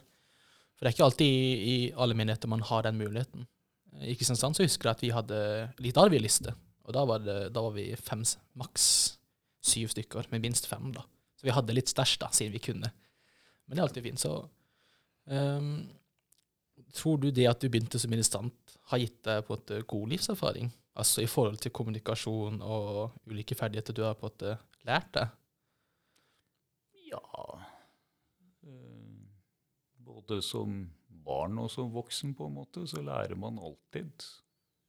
For 0.76 0.86
det 0.88 0.94
er 0.94 0.96
ikke 0.96 1.10
alltid 1.10 1.28
i, 1.28 1.52
i 1.74 1.76
alle 2.00 2.16
menigheter 2.16 2.48
man 2.52 2.64
har 2.64 2.88
den 2.88 2.96
muligheten. 3.00 3.44
I 4.04 4.16
Kristiansand 4.16 4.56
så 4.56 4.64
husker 4.64 4.90
jeg 4.90 4.96
at 4.98 5.04
vi 5.04 5.12
hadde 5.16 5.38
litt 5.84 6.00
arveliste, 6.00 6.56
og 6.86 6.94
da 6.94 7.04
var, 7.10 7.22
det, 7.26 7.38
da 7.54 7.64
var 7.66 7.74
vi 7.76 7.88
fem, 7.98 8.22
maks 8.62 8.86
syv 9.66 9.90
stykker, 9.94 10.30
med 10.32 10.44
minst 10.44 10.70
fem, 10.70 10.92
da. 10.94 11.06
Så 11.36 11.48
vi 11.48 11.54
hadde 11.56 11.76
litt 11.76 11.90
stæsj, 11.90 12.20
da, 12.22 12.30
siden 12.34 12.54
vi 12.54 12.62
kunne. 12.64 12.92
Men 13.66 13.76
det 13.76 13.82
er 13.82 13.88
alltid 13.88 14.06
fint. 14.06 14.22
Så 14.22 14.34
um, 15.26 15.72
tror 16.94 17.18
du 17.22 17.32
det 17.34 17.48
at 17.50 17.62
du 17.62 17.70
begynte 17.72 18.02
som 18.02 18.14
ministrant, 18.14 18.78
har 18.92 19.02
gitt 19.02 19.18
deg 19.26 19.42
på 19.48 19.58
en 19.58 19.88
god 19.89 20.12
livserfaring? 20.13 20.70
Altså 20.96 21.25
i 21.25 21.30
forhold 21.30 21.58
til 21.60 21.74
kommunikasjon 21.75 22.62
og 22.63 23.18
ulike 23.27 23.58
ferdigheter 23.58 23.96
du 23.98 24.04
har 24.06 24.15
på 24.20 24.30
en 24.30 24.62
lært 24.88 25.10
deg? 25.18 25.34
Ja 27.10 27.22
eh, 28.63 29.18
Både 30.06 30.39
som 30.46 30.86
barn 31.25 31.58
og 31.60 31.72
som 31.74 31.89
voksen, 31.92 32.36
på 32.38 32.48
en 32.48 32.56
måte, 32.62 32.86
så 32.88 33.01
lærer 33.04 33.36
man 33.39 33.58
alltid 33.60 34.27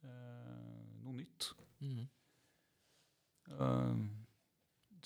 eh, 0.04 1.00
noe 1.00 1.16
nytt. 1.16 1.50
Eh, 3.46 3.96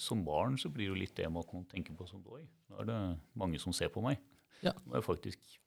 som 0.00 0.24
barn 0.24 0.56
så 0.58 0.70
blir 0.72 0.88
det 0.88 0.92
jo 0.94 1.00
litt 1.02 1.16
det 1.18 1.28
med 1.28 1.42
at 1.44 1.52
man 1.52 1.66
tenker 1.68 1.96
på 1.96 2.06
som 2.08 2.22
Oi, 2.32 2.44
nå 2.70 2.78
er 2.80 2.86
det 2.88 2.98
mange 3.36 3.58
som 3.60 3.74
ser 3.76 3.90
på 3.92 4.02
meg. 4.04 4.20
Ja. 4.64 4.72
Nå 4.84 4.92
må 4.92 4.98
jeg 5.00 5.04
faktisk 5.08 5.58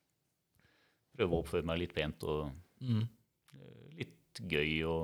prøve 1.13 1.35
å 1.37 1.43
oppføre 1.43 1.65
meg 1.69 1.83
litt 1.83 1.93
pent 1.97 2.23
og 2.25 2.51
Mm. 2.83 3.03
uh, 3.53 3.89
litt 3.95 4.39
gøy 4.49 4.81
å 4.89 4.95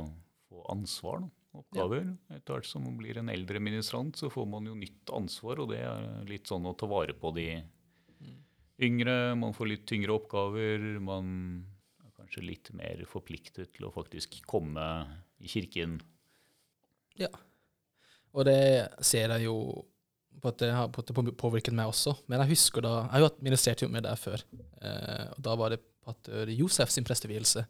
få 0.49 0.65
ansvar. 0.73 1.21
Da. 1.21 1.29
Oppgaver. 1.61 2.09
Etter 2.33 2.53
hvert 2.57 2.65
som 2.67 2.83
man 2.83 2.97
blir 2.97 3.17
en 3.17 3.29
eldre 3.29 3.59
ministrant, 3.63 4.17
så 4.19 4.27
får 4.29 4.47
man 4.49 4.65
jo 4.67 4.73
nytt 4.75 5.09
ansvar, 5.15 5.59
og 5.63 5.69
det 5.71 5.79
er 5.79 6.25
litt 6.27 6.49
sånn 6.49 6.65
å 6.67 6.75
ta 6.77 6.85
vare 6.91 7.13
på 7.13 7.31
de 7.37 7.45
yngre. 8.83 9.35
Man 9.39 9.53
får 9.53 9.67
litt 9.71 9.85
tyngre 9.87 10.13
oppgaver. 10.17 10.99
Man 10.99 11.65
er 12.03 12.11
kanskje 12.17 12.43
litt 12.45 12.69
mer 12.73 13.05
forpliktet 13.07 13.71
til 13.77 13.87
å 13.87 13.93
faktisk 13.93 14.41
komme 14.45 14.83
i 15.39 15.49
kirken. 15.51 15.97
Ja. 17.19 17.29
Og 18.35 18.45
det 18.47 18.59
ser 19.05 19.33
jeg 19.33 19.47
jo 19.47 19.57
på 20.39 20.51
at 20.51 20.61
det 20.61 20.69
har 20.71 20.91
påvirket 21.39 21.75
meg 21.75 21.89
også. 21.91 22.13
Men 22.29 22.43
jeg 22.43 22.53
husker 22.53 22.85
da 22.85 22.93
Jeg 23.01 23.11
har 23.11 23.23
jo 23.23 23.29
administrert 23.31 23.83
jo 23.83 23.89
med 23.91 24.05
det 24.07 24.15
før. 24.21 24.43
Eh, 24.81 25.25
og 25.35 25.41
da 25.43 25.55
var 25.59 25.73
det 25.73 25.81
pater 26.05 26.53
Josef 26.55 26.93
sin 26.93 27.07
prestevielse. 27.07 27.65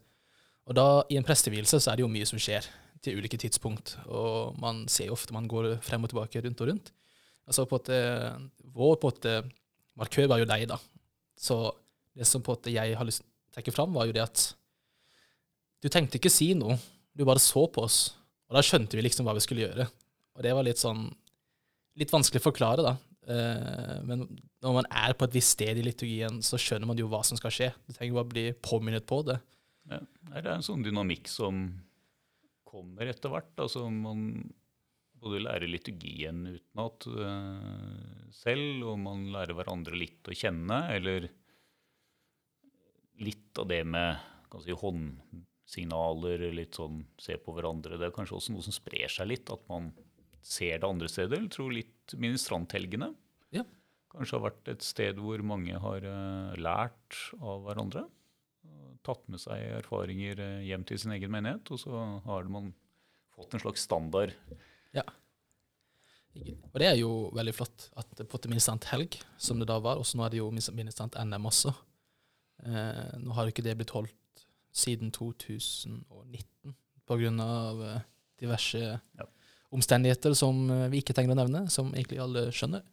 Og 0.70 0.76
da, 0.76 1.02
i 1.10 1.18
en 1.18 1.26
prestevielse 1.26 1.80
så 1.80 1.90
er 1.90 1.98
det 1.98 2.04
jo 2.04 2.12
mye 2.12 2.28
som 2.28 2.38
skjer 2.38 2.68
til 3.02 3.18
ulike 3.18 3.40
tidspunkt. 3.40 3.96
Og 4.06 4.54
man 4.60 4.84
ser 4.92 5.08
jo 5.08 5.16
ofte 5.16 5.34
man 5.34 5.48
går 5.50 5.78
frem 5.82 6.04
og 6.04 6.12
tilbake, 6.12 6.44
rundt 6.44 6.62
og 6.62 6.70
rundt. 6.70 6.92
Altså 7.48 7.66
på 7.66 7.80
at 7.80 7.90
Vår 8.70 9.00
på 9.02 9.10
at 9.10 9.50
markør 9.98 10.28
var 10.30 10.38
jo 10.38 10.46
deg, 10.46 10.68
da. 10.70 10.76
Så 11.34 11.56
det 12.14 12.28
som 12.28 12.44
på 12.44 12.54
at 12.54 12.68
jeg 12.70 12.94
har 12.94 13.08
lyst 13.08 13.24
til 13.24 13.26
å 13.26 13.56
trekke 13.56 13.74
fram, 13.74 13.96
var 13.96 14.06
jo 14.06 14.14
det 14.14 14.22
at 14.22 14.44
du 15.80 15.88
tenkte 15.88 16.20
ikke 16.20 16.32
si 16.32 16.52
noe. 16.54 16.76
Du 17.16 17.26
bare 17.28 17.42
så 17.42 17.66
på 17.72 17.84
oss. 17.86 18.00
Og 18.50 18.56
da 18.58 18.62
skjønte 18.66 18.98
vi 18.98 19.04
liksom 19.04 19.26
hva 19.28 19.36
vi 19.36 19.42
skulle 19.44 19.66
gjøre. 19.66 19.86
Og 20.36 20.44
det 20.46 20.54
var 20.56 20.66
litt 20.66 20.82
sånn 20.82 21.08
Litt 21.98 22.12
vanskelig 22.14 22.38
å 22.40 22.44
forklare, 22.44 22.84
da. 22.86 22.92
Eh, 23.28 23.96
men 24.06 24.22
når 24.62 24.76
man 24.78 24.86
er 24.94 25.12
på 25.18 25.26
et 25.26 25.34
visst 25.34 25.56
sted 25.56 25.76
i 25.76 25.82
liturgien, 25.84 26.38
så 26.46 26.56
skjønner 26.56 26.88
man 26.88 26.96
jo 26.96 27.08
hva 27.10 27.18
som 27.26 27.36
skal 27.36 27.52
skje. 27.52 27.68
Du 27.84 27.92
trenger 27.92 28.16
bare 28.16 28.30
bli 28.30 28.44
påminnet 28.62 29.04
på 29.10 29.18
det. 29.26 29.36
Ja. 29.90 29.98
Det 30.30 30.38
er 30.38 30.48
en 30.54 30.64
sånn 30.64 30.84
dynamikk 30.86 31.28
som 31.28 31.66
kommer 32.70 33.10
etter 33.10 33.34
hvert. 33.34 33.52
Altså 33.60 33.84
man 33.92 34.52
både 35.20 35.42
lærer 35.44 35.68
liturgien 35.68 36.46
utenat 36.48 37.06
uh, 37.10 38.30
selv, 38.32 38.86
og 38.92 39.00
man 39.02 39.26
lærer 39.34 39.56
hverandre 39.58 39.98
litt 39.98 40.30
å 40.30 40.36
kjenne, 40.36 40.78
eller 40.94 41.28
litt 43.20 43.60
av 43.60 43.68
det 43.68 43.82
med 43.84 44.16
si, 44.64 44.72
håndsignaler, 45.70 46.50
litt 46.52 46.74
sånn 46.74 47.04
se 47.18 47.36
på 47.38 47.54
hverandre. 47.54 47.98
Det 47.98 48.08
er 48.08 48.14
kanskje 48.14 48.36
også 48.36 48.52
noe 48.52 48.62
som 48.62 48.74
sprer 48.74 49.08
seg 49.08 49.28
litt, 49.28 49.50
at 49.50 49.60
man 49.68 49.92
ser 50.42 50.80
det 50.80 50.88
andre 50.88 51.08
steder. 51.08 51.38
Eller 51.38 51.50
tror 51.50 51.72
litt 51.72 52.14
ministranthelgene. 52.16 53.12
Ja. 53.52 53.64
Kanskje 54.10 54.38
har 54.38 54.50
vært 54.50 54.68
et 54.68 54.82
sted 54.82 55.18
hvor 55.18 55.42
mange 55.42 55.78
har 55.78 56.02
uh, 56.02 56.54
lært 56.58 57.20
av 57.40 57.62
hverandre. 57.66 58.08
Tatt 59.02 59.22
med 59.28 59.40
seg 59.40 59.62
erfaringer 59.78 60.40
uh, 60.40 60.64
hjem 60.66 60.84
til 60.84 60.98
sin 60.98 61.14
egen 61.14 61.30
menighet, 61.30 61.70
og 61.70 61.80
så 61.80 62.02
har 62.26 62.50
man 62.50 62.72
fått 63.34 63.54
en 63.54 63.62
slags 63.62 63.86
standard. 63.86 64.34
Ja. 64.92 65.06
Og 66.34 66.78
det 66.78 66.86
er 66.86 66.98
jo 66.98 67.30
veldig 67.34 67.54
flott 67.54 67.88
at 67.98 68.10
det 68.18 68.28
på 68.30 68.38
til 68.38 68.52
ministrant 68.52 68.84
helg, 68.90 69.16
som 69.38 69.58
det 69.58 69.70
da 69.70 69.78
var, 69.82 69.98
og 69.98 70.06
så 70.06 70.18
nå 70.18 70.26
er 70.26 70.34
det 70.34 70.42
jo 70.42 70.50
ministrant 70.52 71.16
NM 71.18 71.48
også. 71.50 71.72
Eh, 72.60 73.16
nå 73.18 73.34
har 73.34 73.48
ikke 73.48 73.64
det 73.64 73.72
blitt 73.78 73.94
holdt 73.96 74.19
siden 74.72 75.10
2019 75.10 76.74
pga. 77.06 77.94
Eh, 77.94 78.00
diverse 78.40 78.78
ja. 79.18 79.26
omstendigheter 79.68 80.34
som 80.34 80.70
eh, 80.70 80.88
vi 80.88 81.02
ikke 81.02 81.14
trenger 81.16 81.34
å 81.34 81.40
nevne, 81.42 81.66
som 81.72 81.92
egentlig 81.94 82.20
alle 82.22 82.48
skjønner. 82.54 82.84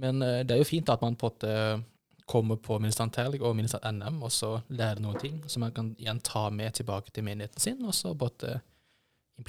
Men 0.00 0.22
eh, 0.24 0.42
det 0.46 0.56
er 0.56 0.62
jo 0.62 0.68
fint 0.68 0.90
at 0.92 1.02
man 1.04 1.18
på 1.20 1.32
en 1.42 1.84
kommer 2.32 2.56
på 2.56 2.78
ministrant 2.80 3.16
helg 3.18 3.42
og 3.42 3.56
ministrant 3.58 3.84
NM, 3.92 4.20
og 4.24 4.30
så 4.32 4.54
lærer 4.72 5.02
noen 5.02 5.18
ting 5.20 5.40
som 5.50 5.64
man 5.64 5.72
kan 5.74 5.90
igjen 5.98 6.20
ta 6.24 6.46
med 6.54 6.72
tilbake 6.78 7.10
til 7.12 7.26
menigheten 7.26 7.60
sin, 7.60 7.82
og 7.84 7.92
så 7.98 8.14
på 8.14 8.28
måte 8.28 8.60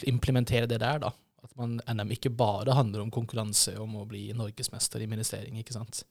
implementere 0.09 0.67
det 0.67 0.81
der, 0.81 0.99
da. 1.05 1.11
At 1.43 1.53
man, 1.59 1.77
NM 1.85 2.11
ikke 2.15 2.31
bare 2.33 2.75
handler 2.75 3.03
om 3.03 3.11
konkurranse 3.13 3.75
om 3.79 3.97
å 3.99 4.07
bli 4.09 4.25
norgesmester 4.35 5.03
i 5.03 5.07
ministering, 5.11 5.59
ikke 5.61 5.75
sant. 5.75 6.01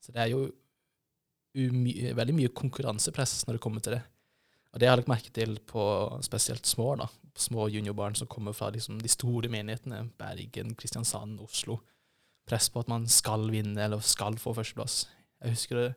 Så 0.00 0.14
det 0.14 0.22
er 0.22 0.32
jo 0.32 0.46
veldig 1.52 2.36
mye 2.36 2.52
konkurransepress 2.56 3.42
når 3.46 3.58
det 3.58 3.64
kommer 3.64 3.84
til 3.84 3.96
det. 3.98 4.02
Og 4.72 4.80
det 4.80 4.88
har 4.88 4.96
jeg 4.96 5.02
lagt 5.02 5.12
merke 5.12 5.32
til 5.36 5.58
på 5.68 5.84
spesielt 6.24 6.68
små 6.68 6.94
da, 7.00 7.08
små 7.36 7.66
juniorbarn 7.72 8.16
som 8.16 8.28
kommer 8.30 8.56
fra 8.56 8.70
liksom, 8.72 9.00
de 9.02 9.10
store 9.12 9.50
menighetene, 9.52 10.06
Bergen, 10.20 10.72
Kristiansand, 10.78 11.40
Oslo. 11.44 11.78
Press 12.48 12.70
på 12.72 12.82
at 12.82 12.90
man 12.90 13.04
skal 13.10 13.46
vinne 13.52 13.84
eller 13.84 14.00
skal 14.04 14.38
få 14.40 14.54
førsteplass. 14.56 15.04
Jeg 15.42 15.56
husker 15.56 15.80
det 15.80 15.88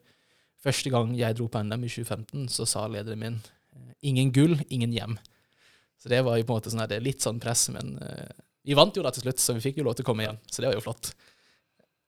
første 0.65 0.91
gang 0.91 1.15
jeg 1.17 1.38
dro 1.38 1.48
på 1.51 1.62
NM 1.63 1.86
i 1.88 1.91
2015, 1.91 2.50
så 2.51 2.67
sa 2.70 2.88
lederen 2.91 3.22
min 3.22 3.39
ingen 4.05 4.32
gull, 4.32 4.60
ingen 4.70 4.94
hjem. 4.94 5.17
Så 5.98 6.10
det 6.12 6.22
var 6.25 6.38
jo 6.38 6.46
på 6.46 6.53
en 6.53 6.60
måte 6.60 6.72
sånn 6.72 6.84
her, 6.84 7.00
litt 7.03 7.24
sånn 7.24 7.39
press, 7.41 7.67
men 7.74 7.96
uh, 8.01 8.27
vi 8.65 8.75
vant 8.77 8.96
jo 8.96 9.03
da 9.05 9.12
til 9.13 9.25
slutt, 9.25 9.41
så 9.41 9.55
vi 9.58 9.63
fikk 9.63 9.79
jo 9.79 9.88
lov 9.88 9.98
til 9.98 10.05
å 10.05 10.10
komme 10.10 10.25
igjen. 10.25 10.39
Så 10.51 10.62
det 10.62 10.70
var 10.70 10.77
jo 10.77 10.84
flott. 10.86 11.13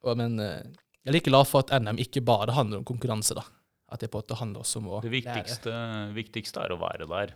Og, 0.06 0.14
men 0.20 0.38
uh, 0.42 0.62
jeg 1.02 1.12
er 1.12 1.18
like 1.18 1.32
glad 1.32 1.50
for 1.50 1.64
at 1.64 1.74
NM 1.82 2.02
ikke 2.04 2.26
bare 2.26 2.56
handler 2.56 2.82
om 2.82 2.88
konkurranse, 2.88 3.38
da. 3.38 3.46
At 3.88 4.04
det 4.04 4.10
på 4.12 4.20
en 4.20 4.26
måte 4.26 4.40
handler 4.40 4.64
også 4.66 4.82
om 4.82 4.90
å 4.92 5.02
det 5.04 5.14
viktigste, 5.14 5.72
lære. 5.72 6.16
viktigste 6.18 6.64
er 6.66 6.74
å 6.76 6.80
være 6.82 7.08
der. 7.08 7.36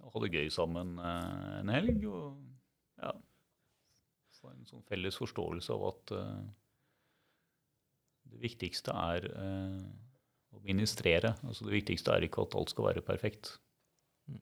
Og 0.00 0.14
ha 0.14 0.22
det 0.24 0.30
gøy 0.32 0.48
sammen 0.52 0.94
uh, 0.96 1.58
en 1.60 1.72
helg. 1.74 2.06
Og 2.08 3.02
ja, 3.02 3.12
få 4.40 4.54
en 4.54 4.64
sånn 4.68 4.86
felles 4.88 5.18
forståelse 5.20 5.76
av 5.76 5.84
at 5.90 6.14
uh, 6.16 6.38
det 8.32 8.40
viktigste 8.46 8.94
er 8.96 9.28
å 10.50 10.62
ministrere. 10.64 11.34
Altså 11.44 11.66
det 11.68 11.76
viktigste 11.76 12.14
er 12.14 12.24
ikke 12.24 12.46
at 12.46 12.56
alt 12.56 12.72
skal 12.72 12.88
være 12.88 13.04
perfekt. 13.04 13.52
Mm. 14.30 14.40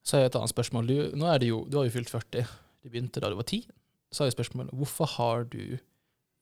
Så 0.00 0.16
har 0.16 0.24
jeg 0.24 0.32
et 0.32 0.40
annet 0.40 0.54
spørsmål. 0.54 0.88
Du, 0.88 0.96
nå 1.20 1.28
er 1.28 1.42
det 1.42 1.52
jo, 1.52 1.64
du 1.68 1.76
har 1.80 1.88
jo 1.88 1.94
fylt 1.98 2.12
40. 2.12 2.56
Du 2.80 2.88
begynte 2.88 3.20
da 3.20 3.32
du 3.32 3.36
var 3.38 3.48
10. 3.48 3.68
Så 4.10 4.24
har 4.24 4.30
jeg 4.30 4.38
spørsmålet 4.38 4.74
hvorfor 4.78 5.10
har 5.18 5.44
du 5.50 5.76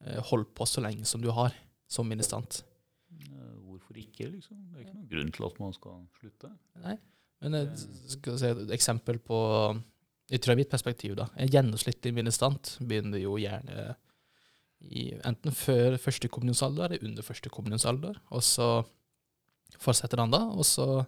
Eh, 0.06 0.22
holdt 0.30 0.54
på 0.54 0.66
så 0.66 0.82
lenge 0.84 1.04
som 1.04 1.22
du 1.22 1.30
har 1.34 1.54
som 1.90 2.06
ministrant. 2.08 2.62
Hvorfor 3.98 4.14
ikke, 4.14 4.30
liksom? 4.32 4.58
Det 4.70 4.78
er 4.78 4.84
ikke 4.86 4.96
noen 4.96 5.08
grunn 5.12 5.30
til 5.34 5.46
at 5.48 5.60
man 5.62 5.72
skal 5.74 6.02
slutte. 6.18 6.50
Nei, 6.84 6.96
men 7.42 7.56
jeg 7.58 8.12
skal 8.14 8.38
si 8.38 8.50
et 8.52 8.74
eksempel 8.76 9.18
på 9.18 9.38
ut 10.28 10.44
fra 10.44 10.54
mitt 10.58 10.70
perspektiv, 10.70 11.16
da. 11.16 11.28
En 11.40 11.48
gjennomsnittlig 11.48 12.12
ministrant 12.14 12.76
begynner 12.84 13.18
jo 13.22 13.38
gjerne 13.40 13.94
i, 14.84 15.08
enten 15.26 15.54
før 15.56 15.96
første 15.98 16.28
kommunionsalder 16.28 16.92
eller 16.92 17.08
under 17.08 17.26
første 17.26 17.50
kommunionsalder. 17.50 18.18
Og 18.30 18.44
så 18.44 18.68
fortsetter 19.80 20.20
han 20.20 20.34
da, 20.34 20.44
og 20.52 20.66
så 20.68 21.04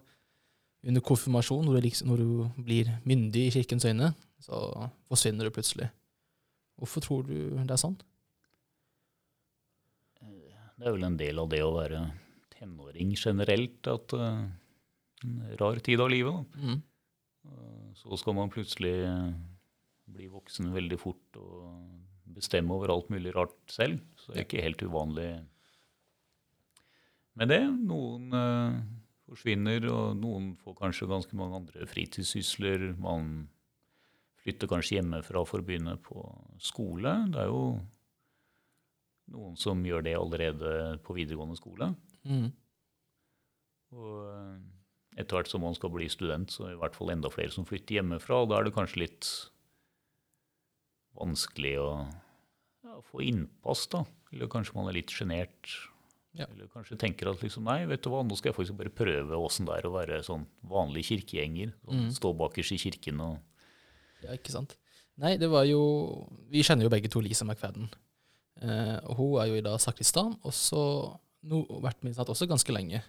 under 0.81 1.03
konfirmasjon, 1.05 1.65
når 1.67 1.77
du, 1.77 1.81
liksom, 1.85 2.09
når 2.09 2.23
du 2.23 2.63
blir 2.65 2.89
myndig 3.05 3.47
i 3.47 3.53
kirkens 3.53 3.85
øyne, 3.85 4.15
så 4.41 4.57
forsvinner 5.07 5.45
du 5.45 5.53
plutselig. 5.53 5.91
Hvorfor 6.81 7.05
tror 7.05 7.27
du 7.29 7.35
det 7.53 7.69
er 7.69 7.77
sånn? 7.77 7.99
Det 10.81 10.89
er 10.89 10.95
vel 10.95 11.05
en 11.05 11.17
del 11.19 11.37
av 11.37 11.49
det 11.51 11.61
å 11.61 11.75
være 11.75 12.01
tenåring 12.61 13.15
generelt, 13.17 13.87
at 13.89 14.13
uh, 14.17 14.45
en 15.25 15.41
rar 15.59 15.81
tid 15.83 16.01
av 16.01 16.11
livet. 16.13 16.57
Mm. 16.61 16.81
Uh, 17.47 17.89
så 17.97 18.19
skal 18.21 18.37
man 18.37 18.53
plutselig 18.53 18.95
bli 20.11 20.27
voksen 20.31 20.71
veldig 20.75 20.99
fort 20.99 21.39
og 21.39 21.71
bestemme 22.31 22.73
over 22.75 22.93
alt 22.93 23.09
mulig 23.11 23.33
rart 23.35 23.57
selv. 23.71 24.01
Så 24.19 24.31
det 24.31 24.39
er 24.39 24.47
ikke 24.47 24.65
helt 24.65 24.83
uvanlig 24.85 25.29
med 27.39 27.51
det. 27.51 27.63
Noen 27.87 28.35
uh, 28.35 28.81
forsvinner, 29.31 29.87
og 29.91 30.19
noen 30.19 30.53
får 30.59 30.77
kanskje 30.79 31.09
ganske 31.11 31.39
mange 31.39 31.61
andre 31.61 31.87
fritidssysler. 31.89 32.91
Man 33.01 33.47
flytter 34.41 34.69
kanskje 34.69 34.99
hjemmefra 34.99 35.43
for 35.47 35.61
å 35.61 35.65
begynne 35.65 35.97
på 36.03 36.23
skole. 36.61 37.13
Det 37.31 37.43
er 37.43 37.51
jo 37.51 37.65
noen 39.31 39.55
som 39.59 39.81
gjør 39.85 40.03
det 40.05 40.17
allerede 40.17 40.73
på 41.05 41.15
videregående 41.17 41.57
skole. 41.59 41.91
Mm. 42.27 42.49
Og 43.95 44.17
eh, 44.31 44.57
etter 45.19 45.37
hvert 45.37 45.51
som 45.51 45.63
man 45.65 45.75
skal 45.75 45.91
bli 45.93 46.07
student, 46.11 46.51
så 46.53 46.65
er 46.65 46.73
det 46.73 46.79
i 46.79 46.81
hvert 46.83 46.97
fall 46.97 47.13
enda 47.13 47.31
flere 47.31 47.53
som 47.53 47.67
flytter 47.67 47.99
hjemmefra. 47.99 48.43
Og 48.43 48.51
da 48.51 48.59
er 48.59 48.67
det 48.67 48.75
kanskje 48.75 49.03
litt 49.03 49.29
vanskelig 51.19 51.75
å 51.81 51.89
ja, 52.87 52.99
få 53.09 53.23
innpass, 53.27 53.87
da. 53.91 54.05
Eller 54.31 54.51
kanskje 54.51 54.77
man 54.77 54.87
er 54.89 54.99
litt 55.01 55.11
sjenert. 55.11 55.73
Ja. 56.37 56.47
Eller 56.47 56.69
kanskje 56.71 56.95
tenker 56.99 57.27
at 57.33 57.41
liksom, 57.43 57.65
nei, 57.67 57.83
vet 57.89 58.03
du 58.05 58.11
hva, 58.11 58.21
nå 58.23 58.37
skal 58.39 58.51
jeg 58.51 58.57
faktisk 58.61 58.77
bare 58.79 58.93
prøve 58.95 59.39
åssen 59.39 59.67
det 59.67 59.75
er 59.75 59.87
å 59.89 59.95
være 59.97 60.21
sånn 60.23 60.45
vanlig 60.71 61.09
kirkegjenger. 61.09 61.73
Sånn, 61.83 62.05
mm. 62.05 62.13
Stå 62.15 62.31
bakerst 62.39 62.77
i 62.77 62.79
kirken 62.81 63.23
og 63.25 63.39
Ja, 64.23 64.37
ikke 64.37 64.53
sant. 64.53 64.77
Nei, 65.19 65.33
det 65.41 65.49
var 65.51 65.65
jo 65.67 65.81
Vi 66.53 66.63
kjenner 66.63 66.87
jo 66.87 66.93
begge 66.93 67.11
to 67.11 67.19
Lisa 67.23 67.43
McFadden. 67.43 67.89
Eh, 68.61 68.97
og 69.09 69.17
hun 69.17 69.39
er 69.41 69.49
jo 69.49 69.57
i 69.57 69.65
dag 69.65 69.79
sakristan, 69.81 70.35
og 70.45 70.53
så 70.53 70.83
no, 71.49 71.63
vært 71.81 72.03
ministrant 72.05 72.29
også 72.33 72.49
ganske 72.49 72.75
lenge. 72.75 73.01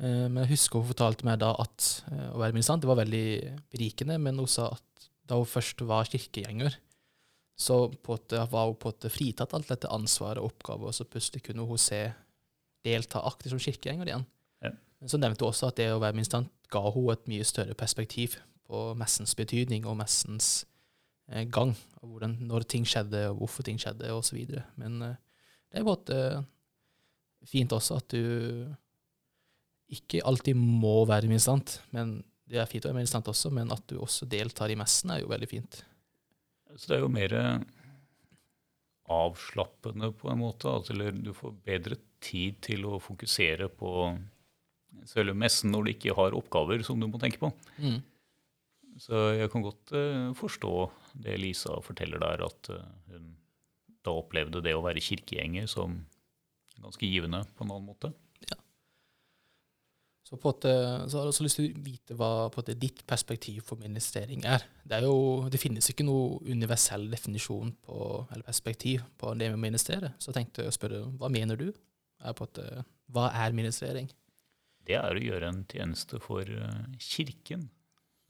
Eh, 0.00 0.26
men 0.28 0.42
jeg 0.44 0.54
husker 0.54 0.80
hun 0.80 0.90
fortalte 0.90 1.26
meg 1.28 1.40
da 1.42 1.52
at 1.60 1.88
eh, 2.10 2.28
å 2.32 2.40
være 2.40 2.56
ministrant 2.56 2.84
det 2.84 2.90
var 2.90 3.02
veldig 3.02 3.26
berikende, 3.72 4.16
men 4.22 4.40
hun 4.40 4.48
sa 4.48 4.70
at 4.72 5.10
da 5.28 5.38
hun 5.38 5.48
først 5.48 5.84
var 5.86 6.08
kirkegjenger, 6.10 6.78
så 7.60 7.82
på 7.92 8.16
det, 8.32 8.40
var 8.50 8.70
hun 8.70 8.78
på 8.80 8.92
en 8.94 9.12
fritatt 9.12 9.52
alt 9.54 9.68
dette 9.68 9.90
ansvaret 9.92 10.40
og 10.40 10.54
oppgaver, 10.54 10.88
og 10.88 10.96
så 10.96 11.04
plutselig 11.04 11.44
kunne 11.44 11.66
hun 11.68 11.80
se 11.80 12.06
delta 12.86 13.20
aktivt 13.28 13.52
som 13.52 13.60
kirkegjenger 13.60 14.08
igjen. 14.08 14.24
Ja. 14.64 14.72
Men 14.72 15.12
så 15.12 15.20
nevnte 15.20 15.44
hun 15.44 15.52
også 15.52 15.68
at 15.68 15.76
det 15.76 15.90
å 15.92 16.00
være 16.00 16.16
ministrant 16.16 16.48
ga 16.72 16.80
hun 16.94 17.10
et 17.12 17.28
mye 17.28 17.44
større 17.44 17.76
perspektiv 17.76 18.38
på 18.70 18.82
messens 18.96 19.34
betydning 19.36 19.84
og 19.84 19.98
messens 20.00 20.62
gang. 21.52 21.74
Hvordan, 22.00 22.36
når 22.48 22.66
ting 22.68 22.86
skjedde, 22.88 23.26
og 23.30 23.42
hvorfor 23.42 23.66
ting 23.66 23.78
skjedde, 23.80 24.12
osv. 24.14 24.40
Men 24.80 25.02
eh, 25.06 25.18
det 25.70 25.80
er 25.80 25.86
på 25.86 25.96
en 26.14 26.48
fint 27.48 27.72
også 27.72 28.00
at 28.00 28.12
du 28.12 28.66
ikke 29.90 30.22
alltid 30.26 30.58
må 30.58 31.04
være 31.08 31.30
ministrant. 31.30 31.80
men 31.94 32.20
Det 32.46 32.58
er 32.58 32.68
fint 32.70 32.84
å 32.84 32.90
være 32.90 33.00
ministrant 33.00 33.30
også, 33.30 33.50
men 33.54 33.70
at 33.74 33.82
du 33.90 33.98
også 33.98 34.26
deltar 34.30 34.70
i 34.70 34.78
messen, 34.78 35.10
er 35.10 35.22
jo 35.22 35.30
veldig 35.30 35.48
fint. 35.50 35.82
Så 36.76 36.90
det 36.90 36.98
er 36.98 37.04
jo 37.04 37.10
mer 37.10 37.34
avslappende 39.10 40.12
på 40.14 40.30
en 40.30 40.42
måte. 40.42 40.72
Eller 40.92 41.14
du 41.14 41.32
får 41.34 41.56
bedre 41.66 41.98
tid 42.22 42.60
til 42.64 42.86
å 42.86 43.00
fokusere 43.02 43.70
på 43.72 43.92
selve 45.08 45.34
messen 45.38 45.72
når 45.72 45.86
du 45.86 45.92
ikke 45.94 46.16
har 46.18 46.36
oppgaver 46.36 46.84
som 46.86 47.00
du 47.00 47.08
må 47.10 47.20
tenke 47.22 47.40
på. 47.42 47.50
Mm. 47.78 48.00
Så 49.00 49.20
jeg 49.32 49.48
kan 49.52 49.64
godt 49.64 49.92
uh, 49.96 50.30
forstå 50.36 50.74
det 51.24 51.38
Lisa 51.40 51.78
forteller 51.84 52.20
der, 52.20 52.44
at 52.44 52.72
uh, 52.74 52.82
hun 53.10 53.30
da 54.04 54.16
opplevde 54.16 54.62
det 54.64 54.74
å 54.76 54.82
være 54.84 55.02
kirkegjenger 55.04 55.68
som 55.68 56.02
ganske 56.80 57.08
givende 57.08 57.42
på 57.56 57.64
en 57.64 57.72
annen 57.74 57.88
måte. 57.90 58.12
Ja. 58.48 58.56
Så, 60.24 60.38
måte, 60.40 60.70
så 61.10 61.18
har 61.18 61.26
jeg 61.26 61.34
også 61.34 61.44
lyst 61.44 61.60
til 61.60 61.68
å 61.68 61.82
vite 61.84 62.16
hva 62.16 62.30
måte, 62.54 62.76
ditt 62.80 63.02
perspektiv 63.08 63.64
for 63.68 63.80
ministering 63.82 64.46
er. 64.48 64.64
Det, 64.84 65.00
er 65.00 65.08
jo, 65.08 65.50
det 65.52 65.60
finnes 65.60 65.90
ikke 65.92 66.06
noe 66.06 66.38
universell 66.48 67.08
definisjon 67.12 67.74
på, 67.84 67.98
eller 68.30 68.46
perspektiv 68.46 69.04
på 69.20 69.34
det 69.34 69.50
med 69.50 69.60
å 69.60 69.64
ministrere. 69.66 70.14
Så 70.16 70.30
jeg 70.30 70.40
tenkte 70.40 70.68
å 70.70 70.74
spørre 70.74 71.02
hva 71.20 71.32
mener 71.32 71.60
du? 71.60 71.68
Er 72.20 72.36
måte, 72.36 72.84
hva 73.12 73.30
er 73.36 73.56
ministrering? 73.56 74.08
Det 74.88 74.96
er 74.96 75.16
å 75.16 75.22
gjøre 75.22 75.52
en 75.52 75.60
tjeneste 75.68 76.20
for 76.24 76.48
eh, 76.48 76.96
kirken. 77.04 77.68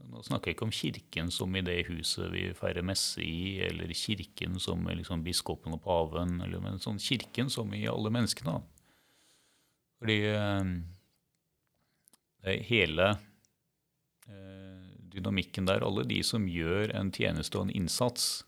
Nå 0.08 0.22
snakker 0.24 0.50
jeg 0.50 0.56
ikke 0.56 0.66
om 0.66 0.74
kirken 0.74 1.30
som 1.34 1.56
i 1.56 1.62
det 1.64 1.86
huset 1.90 2.30
vi 2.32 2.46
feirer 2.56 2.84
messe 2.86 3.20
i, 3.22 3.60
eller 3.66 3.92
kirken 3.94 4.58
som 4.62 4.88
liksom 4.88 5.24
biskopen 5.26 5.76
og 5.76 5.82
paven, 5.84 6.40
eller, 6.44 6.62
men 6.64 6.80
sånn 6.82 7.00
kirken 7.02 7.50
som 7.52 7.74
i 7.76 7.84
alle 7.90 8.12
menneskene. 8.14 8.56
Fordi 10.00 10.18
eh, 10.32 10.64
hele 12.70 13.08
eh, 14.30 14.86
dynamikken 15.12 15.68
der, 15.68 15.84
alle 15.84 16.06
de 16.08 16.22
som 16.26 16.48
gjør 16.48 16.94
en 16.96 17.12
tjeneste 17.12 17.58
og 17.58 17.68
en 17.68 17.76
innsats 17.82 18.46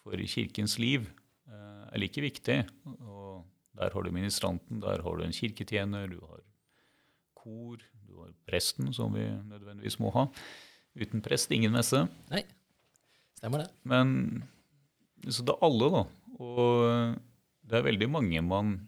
for 0.00 0.14
kirkens 0.30 0.78
liv, 0.80 1.10
eh, 1.50 1.84
er 1.90 1.98
like 2.02 2.22
viktig. 2.22 2.60
Og 2.86 3.42
der 3.80 3.90
har 3.94 4.06
du 4.06 4.14
ministranten, 4.14 4.80
der 4.84 5.02
har 5.02 5.18
du 5.18 5.26
en 5.26 5.34
kirketjener, 5.34 6.06
du 6.12 6.20
har 6.22 6.44
kor, 7.34 7.82
presten, 8.48 8.92
som 8.96 9.14
vi 9.14 9.26
nødvendigvis 9.48 9.98
må 10.02 10.12
ha. 10.16 10.26
Uten 10.98 11.22
prest, 11.24 11.52
ingen 11.54 11.74
messe. 11.74 12.04
Nei, 12.32 12.44
stemmer 13.38 13.64
det. 13.64 13.70
Men 13.88 14.42
Så 15.28 15.44
det 15.44 15.52
er 15.54 15.66
alle, 15.66 15.90
da. 15.92 16.04
Og 16.40 17.18
det 17.68 17.76
er 17.78 17.86
veldig 17.86 18.08
mange 18.10 18.40
man 18.42 18.78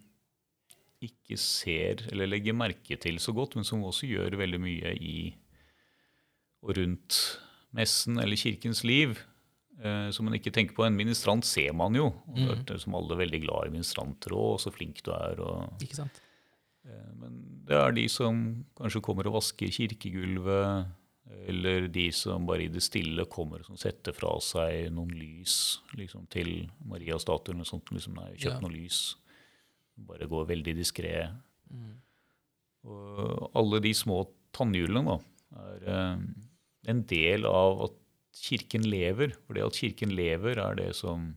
ikke 1.02 1.36
ser 1.40 2.04
eller 2.12 2.30
legger 2.30 2.54
merke 2.56 2.96
til 3.00 3.18
så 3.20 3.34
godt, 3.34 3.56
men 3.58 3.66
som 3.66 3.82
også 3.84 4.06
gjør 4.06 4.38
veldig 4.38 4.60
mye 4.62 4.94
i 5.02 5.16
og 6.62 6.76
rundt 6.78 7.18
messen 7.74 8.20
eller 8.22 8.38
kirkens 8.38 8.84
liv. 8.86 9.18
Eh, 9.82 10.10
som 10.14 10.28
man 10.28 10.36
ikke 10.36 10.52
tenker 10.54 10.76
på. 10.76 10.84
En 10.86 10.96
ministrant 10.98 11.46
ser 11.46 11.72
man 11.74 11.96
jo. 11.98 12.12
og 12.30 12.38
mm. 12.38 12.76
Som 12.78 12.94
alle 12.94 13.16
er 13.16 13.24
veldig 13.24 13.40
glad 13.46 13.66
i 13.66 13.74
ministranter 13.74 14.34
og 14.36 14.60
så 14.62 14.70
flink 14.74 15.02
du 15.02 15.10
er. 15.16 15.40
og 15.42 15.82
Ikke 15.82 15.98
sant? 15.98 16.20
Eh, 16.88 17.12
Men 17.18 17.38
det 17.68 17.76
er 17.78 17.92
de 17.96 18.08
som 18.10 18.64
kanskje 18.78 19.02
kommer 19.04 19.26
og 19.30 19.38
vasker 19.40 19.70
kirkegulvet, 19.70 20.90
eller 21.48 21.88
de 21.88 22.08
som 22.12 22.44
bare 22.46 22.66
i 22.66 22.68
det 22.68 22.82
stille 22.84 23.24
kommer 23.30 23.62
og 23.70 23.78
setter 23.80 24.12
fra 24.12 24.34
seg 24.44 24.90
noen 24.92 25.10
lys 25.16 25.80
liksom, 25.96 26.26
til 26.28 26.68
Marias 26.84 27.22
statue. 27.24 27.54
eller 27.54 27.64
sånt, 27.64 27.88
liksom, 27.90 28.14
nei, 28.14 28.32
Ja. 28.34 28.50
kjøpt 28.50 28.62
noen 28.62 28.74
lys. 28.76 29.16
Bare 29.96 30.26
går 30.28 30.46
veldig 30.48 30.74
diskré. 30.76 31.30
Mm. 31.70 31.94
Og 32.84 33.50
alle 33.54 33.80
de 33.80 33.92
små 33.94 34.26
tannhjulene 34.52 35.04
da, 35.06 35.18
er 35.62 35.88
eh, 35.88 36.18
en 36.88 37.02
del 37.02 37.46
av 37.46 37.82
at 37.86 37.92
kirken 38.34 38.82
lever. 38.82 39.32
For 39.46 39.54
det 39.54 39.62
at 39.64 39.78
kirken 39.78 40.10
lever, 40.16 40.58
er 40.58 40.74
det 40.74 40.94
som 40.96 41.36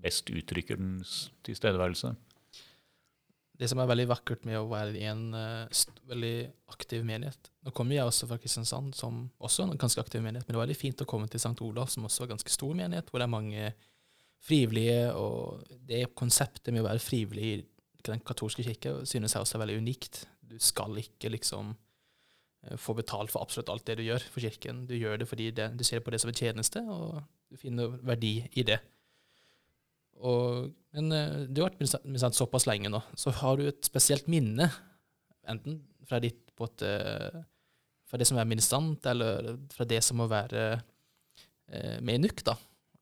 best 0.00 0.30
uttrykker 0.30 0.78
dens 0.80 1.30
tilstedeværelse. 1.44 2.14
Det 3.60 3.68
som 3.68 3.80
er 3.82 3.88
veldig 3.90 4.06
vakkert 4.08 4.46
med 4.48 4.56
å 4.56 4.68
være 4.70 4.96
i 4.96 5.04
en 5.10 5.34
uh, 5.36 5.82
veldig 6.08 6.34
aktiv 6.72 7.02
menighet 7.04 7.50
Nå 7.66 7.74
kommer 7.76 7.98
jeg 7.98 8.08
også 8.08 8.28
fra 8.30 8.38
Kristiansand, 8.40 8.94
som 8.96 9.26
også 9.36 9.66
er 9.66 9.74
en 9.74 9.80
ganske 9.82 10.00
aktiv 10.00 10.22
menighet, 10.24 10.46
men 10.48 10.54
det 10.54 10.60
var 10.60 10.64
veldig 10.64 10.80
fint 10.80 11.02
å 11.04 11.08
komme 11.08 11.28
til 11.28 11.42
St. 11.42 11.58
Olav, 11.66 11.90
som 11.92 12.06
også 12.08 12.24
er 12.24 12.30
en 12.30 12.34
ganske 12.38 12.54
stor 12.54 12.72
menighet, 12.78 13.10
hvor 13.10 13.20
det 13.20 13.26
er 13.26 13.34
mange 13.34 13.66
frivillige, 14.40 15.12
og 15.12 15.68
det 15.88 16.06
konseptet 16.16 16.72
med 16.72 16.80
å 16.80 16.88
være 16.88 17.04
frivillig 17.04 17.50
i 17.50 17.58
den 18.06 18.22
katolske 18.24 18.64
kirke 18.64 18.94
synes 19.08 19.34
jeg 19.34 19.44
også 19.44 19.58
er 19.58 19.64
veldig 19.64 19.80
unikt. 19.84 20.22
Du 20.40 20.56
skal 20.62 20.96
ikke 21.02 21.32
liksom 21.34 21.74
eh, 22.64 22.78
få 22.80 22.96
betalt 22.96 23.32
for 23.32 23.44
absolutt 23.44 23.72
alt 23.72 23.86
det 23.90 23.98
du 24.00 24.06
gjør 24.06 24.24
for 24.32 24.44
kirken. 24.44 24.86
Du 24.88 24.96
gjør 24.96 25.20
det 25.20 25.28
fordi 25.28 25.50
det, 25.56 25.70
du 25.76 25.84
ser 25.84 26.00
på 26.04 26.14
det 26.14 26.22
som 26.22 26.32
en 26.32 26.40
tjeneste, 26.40 26.80
og 26.88 27.20
du 27.50 27.60
finner 27.60 27.98
verdi 28.06 28.38
i 28.56 28.64
det. 28.66 28.80
Og, 30.20 30.72
men 30.96 31.12
eh, 31.14 31.36
du 31.46 31.62
har 31.62 31.70
vært 31.70 32.02
ministrant 32.04 32.36
såpass 32.36 32.66
lenge 32.68 32.90
nå, 32.90 33.00
så 33.18 33.32
har 33.42 33.58
du 33.60 33.68
et 33.68 33.86
spesielt 33.86 34.30
minne, 34.30 34.70
enten 35.50 35.80
fra 36.08 36.20
ditt 36.22 36.46
et, 36.60 36.82
eh, 36.84 37.38
fra 38.10 38.18
det 38.20 38.26
som 38.28 38.36
er 38.36 38.48
ministrant, 38.48 39.06
eller 39.08 39.54
fra 39.72 39.86
det 39.88 40.02
som 40.04 40.18
må 40.20 40.26
være 40.28 40.64
eh, 40.76 41.96
med 42.04 42.18
i 42.18 42.22
NUK, 42.26 42.42
da. 42.50 42.56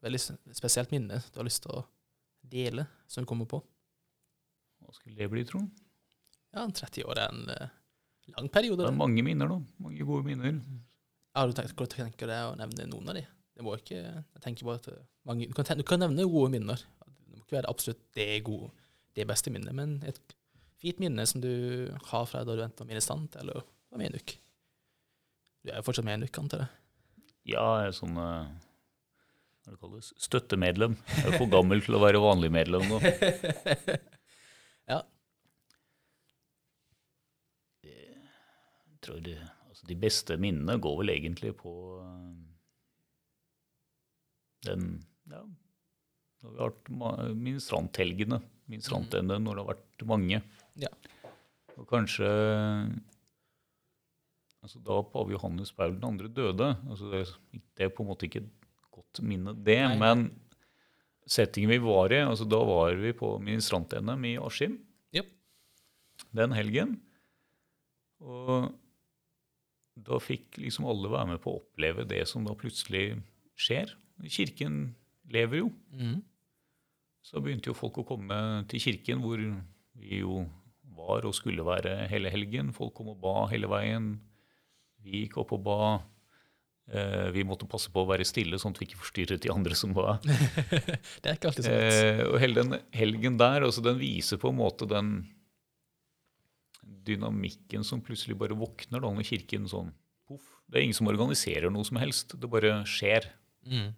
Veldig 0.05 0.21
spesielt 0.55 0.93
minne 0.95 1.19
du 1.33 1.41
har 1.41 1.49
lyst 1.49 1.65
til 1.65 1.75
å 1.75 1.83
dele, 2.47 2.85
som 3.11 3.25
du 3.25 3.29
kommer 3.29 3.49
på. 3.51 3.59
Hva 4.85 4.95
skulle 4.95 5.19
det 5.19 5.31
bli, 5.33 5.43
tro? 5.49 5.65
Ja, 6.55 6.69
30 6.69 7.09
år 7.09 7.19
er 7.25 7.33
en 7.33 7.51
lang 8.37 8.53
periode. 8.53 8.85
Det 8.85 8.93
er 8.93 9.01
mange 9.01 9.25
minner, 9.27 9.51
da. 9.51 9.59
Mange 9.83 10.07
gode 10.07 10.29
minner. 10.29 10.61
Har 11.35 11.51
du 11.51 11.57
tenkt, 11.59 11.83
tenker 11.97 12.31
deg 12.31 12.53
å 12.53 12.55
nevne 12.61 12.87
noen 12.93 13.11
av 13.11 13.19
de? 13.19 13.25
Det 13.59 13.67
må 13.67 13.75
ikke, 13.75 13.99
jeg 13.99 14.45
tenker 14.45 14.69
bare 14.69 14.79
at 14.79 15.03
mange, 15.27 15.49
du, 15.51 15.55
kan, 15.57 15.67
du 15.75 15.83
kan 15.87 15.99
nevne 15.99 16.29
gode 16.31 16.53
minner. 16.55 16.85
Det 17.39 17.45
må 17.45 17.47
ikke 17.47 17.61
være 17.61 17.71
absolutt 17.71 18.01
det 18.19 18.43
gode, 18.47 18.73
det 19.15 19.27
beste 19.31 19.53
minnet, 19.55 19.75
men 19.77 19.99
et 20.09 20.19
fint 20.83 20.99
minne 20.99 21.23
som 21.27 21.43
du 21.43 21.53
har 22.11 22.25
fra 22.27 22.43
da 22.43 22.57
du 22.59 22.63
endte 22.65 22.87
ministrant, 22.87 23.37
eller 23.39 23.63
var 23.95 24.03
i 24.03 24.11
Du 24.11 25.71
er 25.71 25.77
jo 25.79 25.85
fortsatt 25.87 26.07
med 26.07 26.19
en 26.19 26.27
NUK, 26.27 26.39
antar 26.43 26.65
jeg? 26.65 26.73
Ja, 27.55 27.63
jeg 27.79 27.93
er 27.93 27.95
sånn 27.97 28.19
eh, 28.19 28.49
Hva 29.63 29.73
det 29.73 29.79
kalles? 29.81 30.11
Støttemedlem. 30.19 30.97
Jeg 31.15 31.31
er 31.31 31.39
for 31.39 31.51
gammel 31.53 31.81
til 31.85 31.95
å 31.95 32.03
være 32.03 32.21
vanlig 32.23 32.51
medlem 32.53 32.85
nå. 32.91 32.99
ja. 34.93 34.99
Jeg 37.87 38.99
tror 39.07 39.23
det, 39.25 39.39
altså 39.71 39.89
de 39.89 39.99
beste 40.03 40.37
minnene 40.43 40.77
går 40.83 40.99
vel 41.05 41.15
egentlig 41.15 41.55
på 41.63 41.73
eh, 42.03 42.35
den 44.67 44.91
ja, 45.31 45.47
Vi 46.39 46.55
har 46.55 46.71
vært 46.71 46.91
ma- 46.95 47.17
ministranthelgene. 47.35 48.41
Ministrantene 48.71 49.39
når 49.43 49.59
det 49.59 49.63
har 49.65 49.71
vært 49.73 50.05
mange. 50.09 50.41
Ja. 50.79 50.91
Og 51.79 51.87
kanskje 51.91 52.29
altså 54.59 54.81
Da 54.83 54.99
pave 55.07 55.33
Johannes 55.37 55.71
Paul 55.73 55.95
2. 56.03 56.29
døde 56.35 56.73
altså 56.89 57.11
det, 57.13 57.23
det 57.79 57.87
er 57.87 57.93
på 57.95 58.03
en 58.03 58.11
måte 58.11 58.27
ikke 58.27 58.43
et 58.43 58.69
godt 58.95 59.23
minne, 59.23 59.55
det. 59.55 59.79
Nei. 59.87 59.99
Men 60.01 60.25
settingen 61.29 61.71
vi 61.71 61.81
var 61.85 62.13
i 62.13 62.23
altså 62.25 62.47
Da 62.49 62.59
var 62.67 62.99
vi 62.99 63.15
på 63.17 63.37
ministrant-NM 63.43 64.27
i 64.33 64.37
Askim 64.43 64.79
ja. 65.15 65.25
den 66.35 66.55
helgen. 66.57 66.99
Og 68.19 68.73
da 69.99 70.19
fikk 70.23 70.59
liksom 70.63 70.87
alle 70.91 71.11
være 71.11 71.35
med 71.35 71.43
på 71.43 71.53
å 71.53 71.61
oppleve 71.63 72.07
det 72.09 72.25
som 72.31 72.45
da 72.47 72.55
plutselig 72.59 73.19
skjer. 73.59 73.95
Kirken 74.31 74.95
lever 75.33 75.63
jo. 75.63 75.73
Mm. 75.95 76.21
Så 77.25 77.43
begynte 77.45 77.71
jo 77.71 77.77
folk 77.77 78.01
å 78.01 78.07
komme 78.09 78.39
til 78.71 78.83
kirken, 78.83 79.21
hvor 79.25 79.43
vi 79.99 80.23
jo 80.23 80.45
var 80.99 81.27
og 81.29 81.37
skulle 81.37 81.67
være 81.67 82.07
hele 82.11 82.33
helgen. 82.33 82.73
Folk 82.77 82.97
kom 82.99 83.13
og 83.13 83.21
ba 83.23 83.49
hele 83.53 83.71
veien. 83.71 84.15
Vi 85.05 85.25
gikk 85.25 85.39
opp 85.43 85.55
og 85.57 85.65
ba. 85.67 85.81
Eh, 86.89 87.29
vi 87.35 87.45
måtte 87.45 87.69
passe 87.69 87.93
på 87.93 88.03
å 88.03 88.09
være 88.09 88.27
stille, 88.27 88.59
sånn 88.61 88.73
at 88.73 88.81
vi 88.81 88.89
ikke 88.89 89.03
forstyrret 89.03 89.45
de 89.45 89.53
andre 89.53 89.77
som 89.79 89.93
ba. 89.97 90.17
det 90.25 91.29
er 91.29 91.37
ikke 91.37 91.51
alltid 91.51 91.67
så 91.67 91.75
lett. 91.75 91.99
Eh, 91.99 92.23
og 92.31 92.39
hele 92.43 92.63
den 92.63 92.79
helgen 92.97 93.37
der, 93.41 93.67
altså 93.67 93.85
den 93.85 94.01
viser 94.01 94.41
på 94.41 94.53
en 94.53 94.61
måte 94.63 94.89
den 94.89 95.19
dynamikken 97.09 97.85
som 97.85 98.03
plutselig 98.05 98.37
bare 98.41 98.57
våkner 98.57 99.03
da 99.05 99.11
når 99.13 99.29
kirken 99.29 99.69
sånn 99.69 99.93
poff. 100.29 100.45
Det 100.69 100.81
er 100.81 100.89
ingen 100.89 100.97
som 100.97 101.09
organiserer 101.11 101.73
noe 101.73 101.87
som 101.89 102.01
helst. 102.01 102.35
Det 102.41 102.51
bare 102.51 102.83
skjer. 102.89 103.31
Mm. 103.69 103.93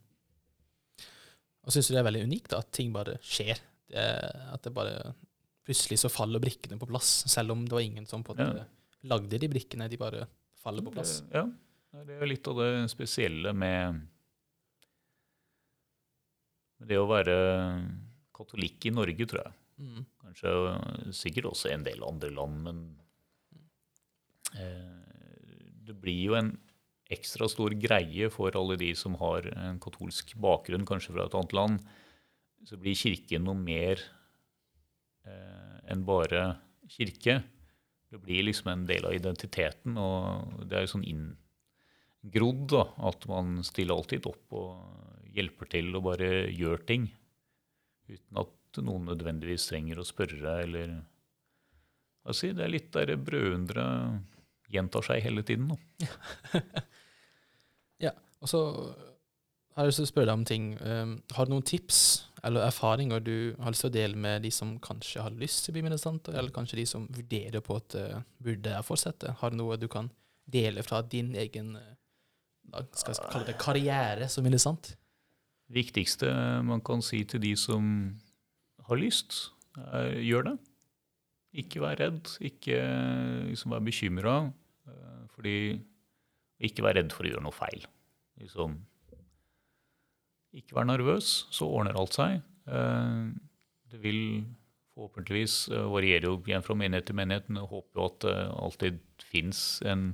Og 1.66 1.74
syns 1.74 1.90
det 1.92 1.98
er 2.00 2.06
veldig 2.06 2.26
unikt 2.28 2.52
da, 2.54 2.62
at 2.64 2.70
ting 2.74 2.92
bare 2.94 3.18
skjer? 3.24 3.60
Det, 3.90 4.06
at 4.54 4.62
det 4.66 4.72
bare 4.76 5.12
Plutselig 5.70 6.00
så 6.00 6.08
faller 6.10 6.40
brikkene 6.42 6.78
på 6.80 6.86
plass, 6.88 7.08
selv 7.30 7.52
om 7.52 7.60
det 7.68 7.74
var 7.76 7.84
ingen 7.84 8.06
som 8.08 8.24
på 8.26 8.32
måte 8.34 8.64
lagde 9.06 9.38
de 9.38 9.48
brikkene. 9.52 9.86
De 9.92 9.98
bare 10.00 10.24
faller 10.58 10.82
på 10.82 10.90
plass. 10.94 11.20
Det, 11.28 11.36
ja, 11.36 12.00
det 12.08 12.16
er 12.16 12.24
jo 12.24 12.28
litt 12.32 12.48
av 12.50 12.58
det 12.58 12.70
spesielle 12.90 13.52
med 13.54 14.00
det 16.88 16.98
å 16.98 17.08
være 17.10 17.36
katolikk 18.36 18.88
i 18.88 18.94
Norge, 18.96 19.28
tror 19.28 19.44
jeg. 19.44 19.56
Mm. 19.80 20.00
Kanskje 20.24 20.54
øh, 20.72 21.12
sikkert 21.16 21.50
også 21.52 21.70
i 21.70 21.76
en 21.76 21.84
del 21.86 22.02
andre 22.04 22.32
land, 22.34 22.58
men 22.66 22.80
eh, 24.56 24.96
det 25.86 25.96
blir 26.00 26.20
jo 26.24 26.36
en 26.40 26.52
ekstra 27.10 27.48
stor 27.50 27.74
greie 27.78 28.30
for 28.32 28.54
alle 28.58 28.76
de 28.80 28.92
som 28.98 29.16
har 29.20 29.48
en 29.52 29.80
katolsk 29.82 30.36
bakgrunn, 30.40 30.86
kanskje 30.88 31.14
fra 31.14 31.26
et 31.26 31.36
annet 31.38 31.54
land. 31.56 31.80
Så 32.66 32.78
blir 32.80 32.98
kirken 32.98 33.46
noe 33.48 33.58
mer 33.58 34.02
eh, 35.26 35.76
enn 35.90 36.04
bare 36.06 36.44
kirke. 36.90 37.40
Det 38.10 38.18
blir 38.22 38.46
liksom 38.46 38.70
en 38.72 38.86
del 38.88 39.06
av 39.06 39.14
identiteten, 39.14 39.98
og 39.98 40.64
det 40.66 40.78
er 40.78 40.86
jo 40.86 40.94
sånn 40.96 41.06
inngrodd 41.06 42.66
da, 42.74 42.84
at 43.10 43.26
man 43.30 43.60
stiller 43.66 43.96
alltid 43.96 44.26
opp 44.30 44.56
og 44.58 45.30
hjelper 45.30 45.70
til 45.70 45.94
og 45.94 46.08
bare 46.10 46.30
gjør 46.50 46.82
ting. 46.88 47.06
Uten 48.10 48.42
at 48.42 48.82
noen 48.82 49.06
nødvendigvis 49.10 49.68
trenger 49.70 50.00
å 50.00 50.06
spørre 50.06 50.60
eller 50.64 51.00
hva 52.20 52.34
sier 52.36 52.54
det 52.54 52.66
er 52.66 52.74
litt 52.74 52.90
der 52.92 53.14
brødundre 53.16 53.84
gjentar 54.70 55.06
seg 55.06 55.22
hele 55.24 55.42
tiden. 55.46 55.72
nå. 58.00 58.12
Og 58.40 58.48
så 58.48 58.60
har 59.76 59.84
jeg 59.84 59.90
lyst 59.90 60.00
til 60.00 60.08
å 60.08 60.10
spørre 60.10 60.30
deg 60.30 60.38
om 60.38 60.46
ting. 60.48 60.70
Um, 60.80 61.14
har 61.36 61.46
du 61.46 61.54
noen 61.54 61.66
tips 61.66 62.00
eller 62.46 62.64
erfaringer 62.64 63.20
du 63.20 63.34
har 63.60 63.74
lyst 63.74 63.84
til 63.84 63.90
å 63.90 63.96
dele 63.98 64.16
med 64.16 64.46
de 64.46 64.50
som 64.54 64.78
kanskje 64.80 65.24
har 65.26 65.36
lyst 65.36 65.66
til 65.66 65.74
å 65.74 65.76
bli 65.76 65.84
ministranter, 65.84 66.36
eller 66.36 66.54
kanskje 66.54 66.80
de 66.80 66.86
som 66.88 67.04
vurderer 67.12 67.60
på 67.64 67.76
at 67.76 67.98
uh, 68.00 68.22
burde 68.40 68.72
jeg 68.72 68.88
fortsette? 68.88 69.36
Har 69.42 69.52
du 69.52 69.60
noe 69.60 69.76
du 69.80 69.86
kan 69.92 70.08
dele 70.50 70.82
fra 70.86 71.02
din 71.04 71.34
egen 71.38 71.76
uh, 71.76 72.86
skal 72.96 73.12
jeg 73.12 73.28
kalle 73.28 73.50
det, 73.50 73.58
karriere 73.60 74.30
som 74.30 74.46
ministrant? 74.46 74.94
viktigste 75.70 76.30
man 76.66 76.82
kan 76.84 77.02
si 77.04 77.22
til 77.28 77.42
de 77.42 77.54
som 77.58 77.84
har 78.88 78.98
lyst, 78.98 79.52
er 79.78 80.18
gjør 80.18 80.50
det. 80.50 80.56
Ikke 81.62 81.82
vær 81.82 81.98
redd, 81.98 82.30
ikke 82.42 82.78
liksom 83.50 83.74
vær 83.74 83.84
bekymra. 83.86 84.34
Fordi 85.34 85.80
Ikke 86.60 86.84
vær 86.84 86.96
redd 86.98 87.12
for 87.16 87.24
å 87.26 87.32
gjøre 87.32 87.44
noe 87.44 87.56
feil. 87.56 87.84
Liksom, 88.40 88.76
ikke 90.56 90.76
vær 90.76 90.88
nervøs, 90.90 91.28
så 91.54 91.68
ordner 91.68 91.98
alt 91.98 92.16
seg. 92.16 92.40
Eh, 92.68 93.30
Det 93.90 93.98
vil 93.98 94.44
forhåpentligvis 94.94 95.54
eh, 95.74 95.86
variere 95.90 96.28
jo 96.28 96.36
igjen 96.46 96.62
fra 96.62 96.76
menighet 96.78 97.08
til 97.08 97.16
menighet, 97.18 97.48
men 97.48 97.62
jeg 97.62 97.70
håper 97.72 98.00
jo 98.00 98.06
at 98.06 98.18
det 98.26 98.34
alltid 98.54 99.00
fins 99.32 99.60
en 99.86 100.04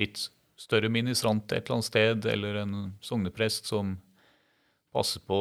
litt 0.00 0.28
større 0.60 0.90
ministrant 0.92 1.52
et 1.52 1.62
eller 1.64 1.78
annet 1.78 1.88
sted, 1.88 2.26
eller 2.26 2.62
en 2.62 2.74
sogneprest 3.04 3.70
som 3.70 3.98
passer 4.92 5.22
på 5.26 5.38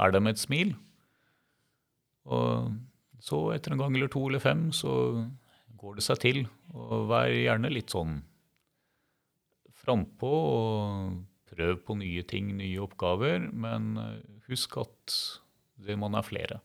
Er 0.00 0.10
det 0.12 0.22
med 0.22 0.36
et 0.36 0.40
smil. 0.40 0.74
Og 2.24 2.72
så 3.20 3.38
etter 3.54 3.72
en 3.74 3.78
gang 3.78 3.96
eller 3.96 4.08
to 4.08 4.22
eller 4.28 4.40
fem 4.40 4.70
så 4.72 4.92
går 5.76 5.98
det 5.98 6.04
seg 6.06 6.20
til. 6.22 6.38
Og 6.72 7.08
vær 7.10 7.28
gjerne 7.28 7.72
litt 7.72 7.92
sånn 7.92 8.22
frampå 9.82 10.30
og 10.30 11.52
prøv 11.52 11.82
på 11.86 11.96
nye 12.00 12.24
ting, 12.28 12.54
nye 12.56 12.80
oppgaver. 12.82 13.48
Men 13.52 13.92
eh, 14.00 14.16
husk 14.48 14.78
at 14.82 15.18
det, 15.82 15.98
man 15.98 16.16
er 16.18 16.26
flere. 16.26 16.60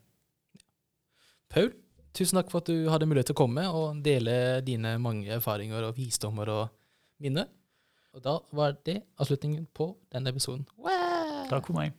Paul, 1.52 1.72
tusen 2.16 2.40
takk 2.40 2.52
for 2.52 2.64
at 2.64 2.72
du 2.72 2.90
hadde 2.92 3.08
mulighet 3.10 3.32
til 3.32 3.38
å 3.38 3.44
komme 3.44 3.68
og 3.72 4.02
dele 4.06 4.60
dine 4.66 4.98
mange 5.02 5.32
erfaringer 5.38 5.88
og 5.88 5.98
visdommer 6.00 6.52
og 6.54 6.66
minner. 7.24 7.50
Og 8.18 8.24
da 8.26 8.40
var 8.56 8.78
det 8.88 9.02
avslutningen 9.22 9.68
på 9.78 9.92
denne 10.14 10.34
episoden. 10.34 10.66
Wow! 10.82 11.46
Takk 11.52 11.70
for 11.70 11.78
meg. 11.78 11.94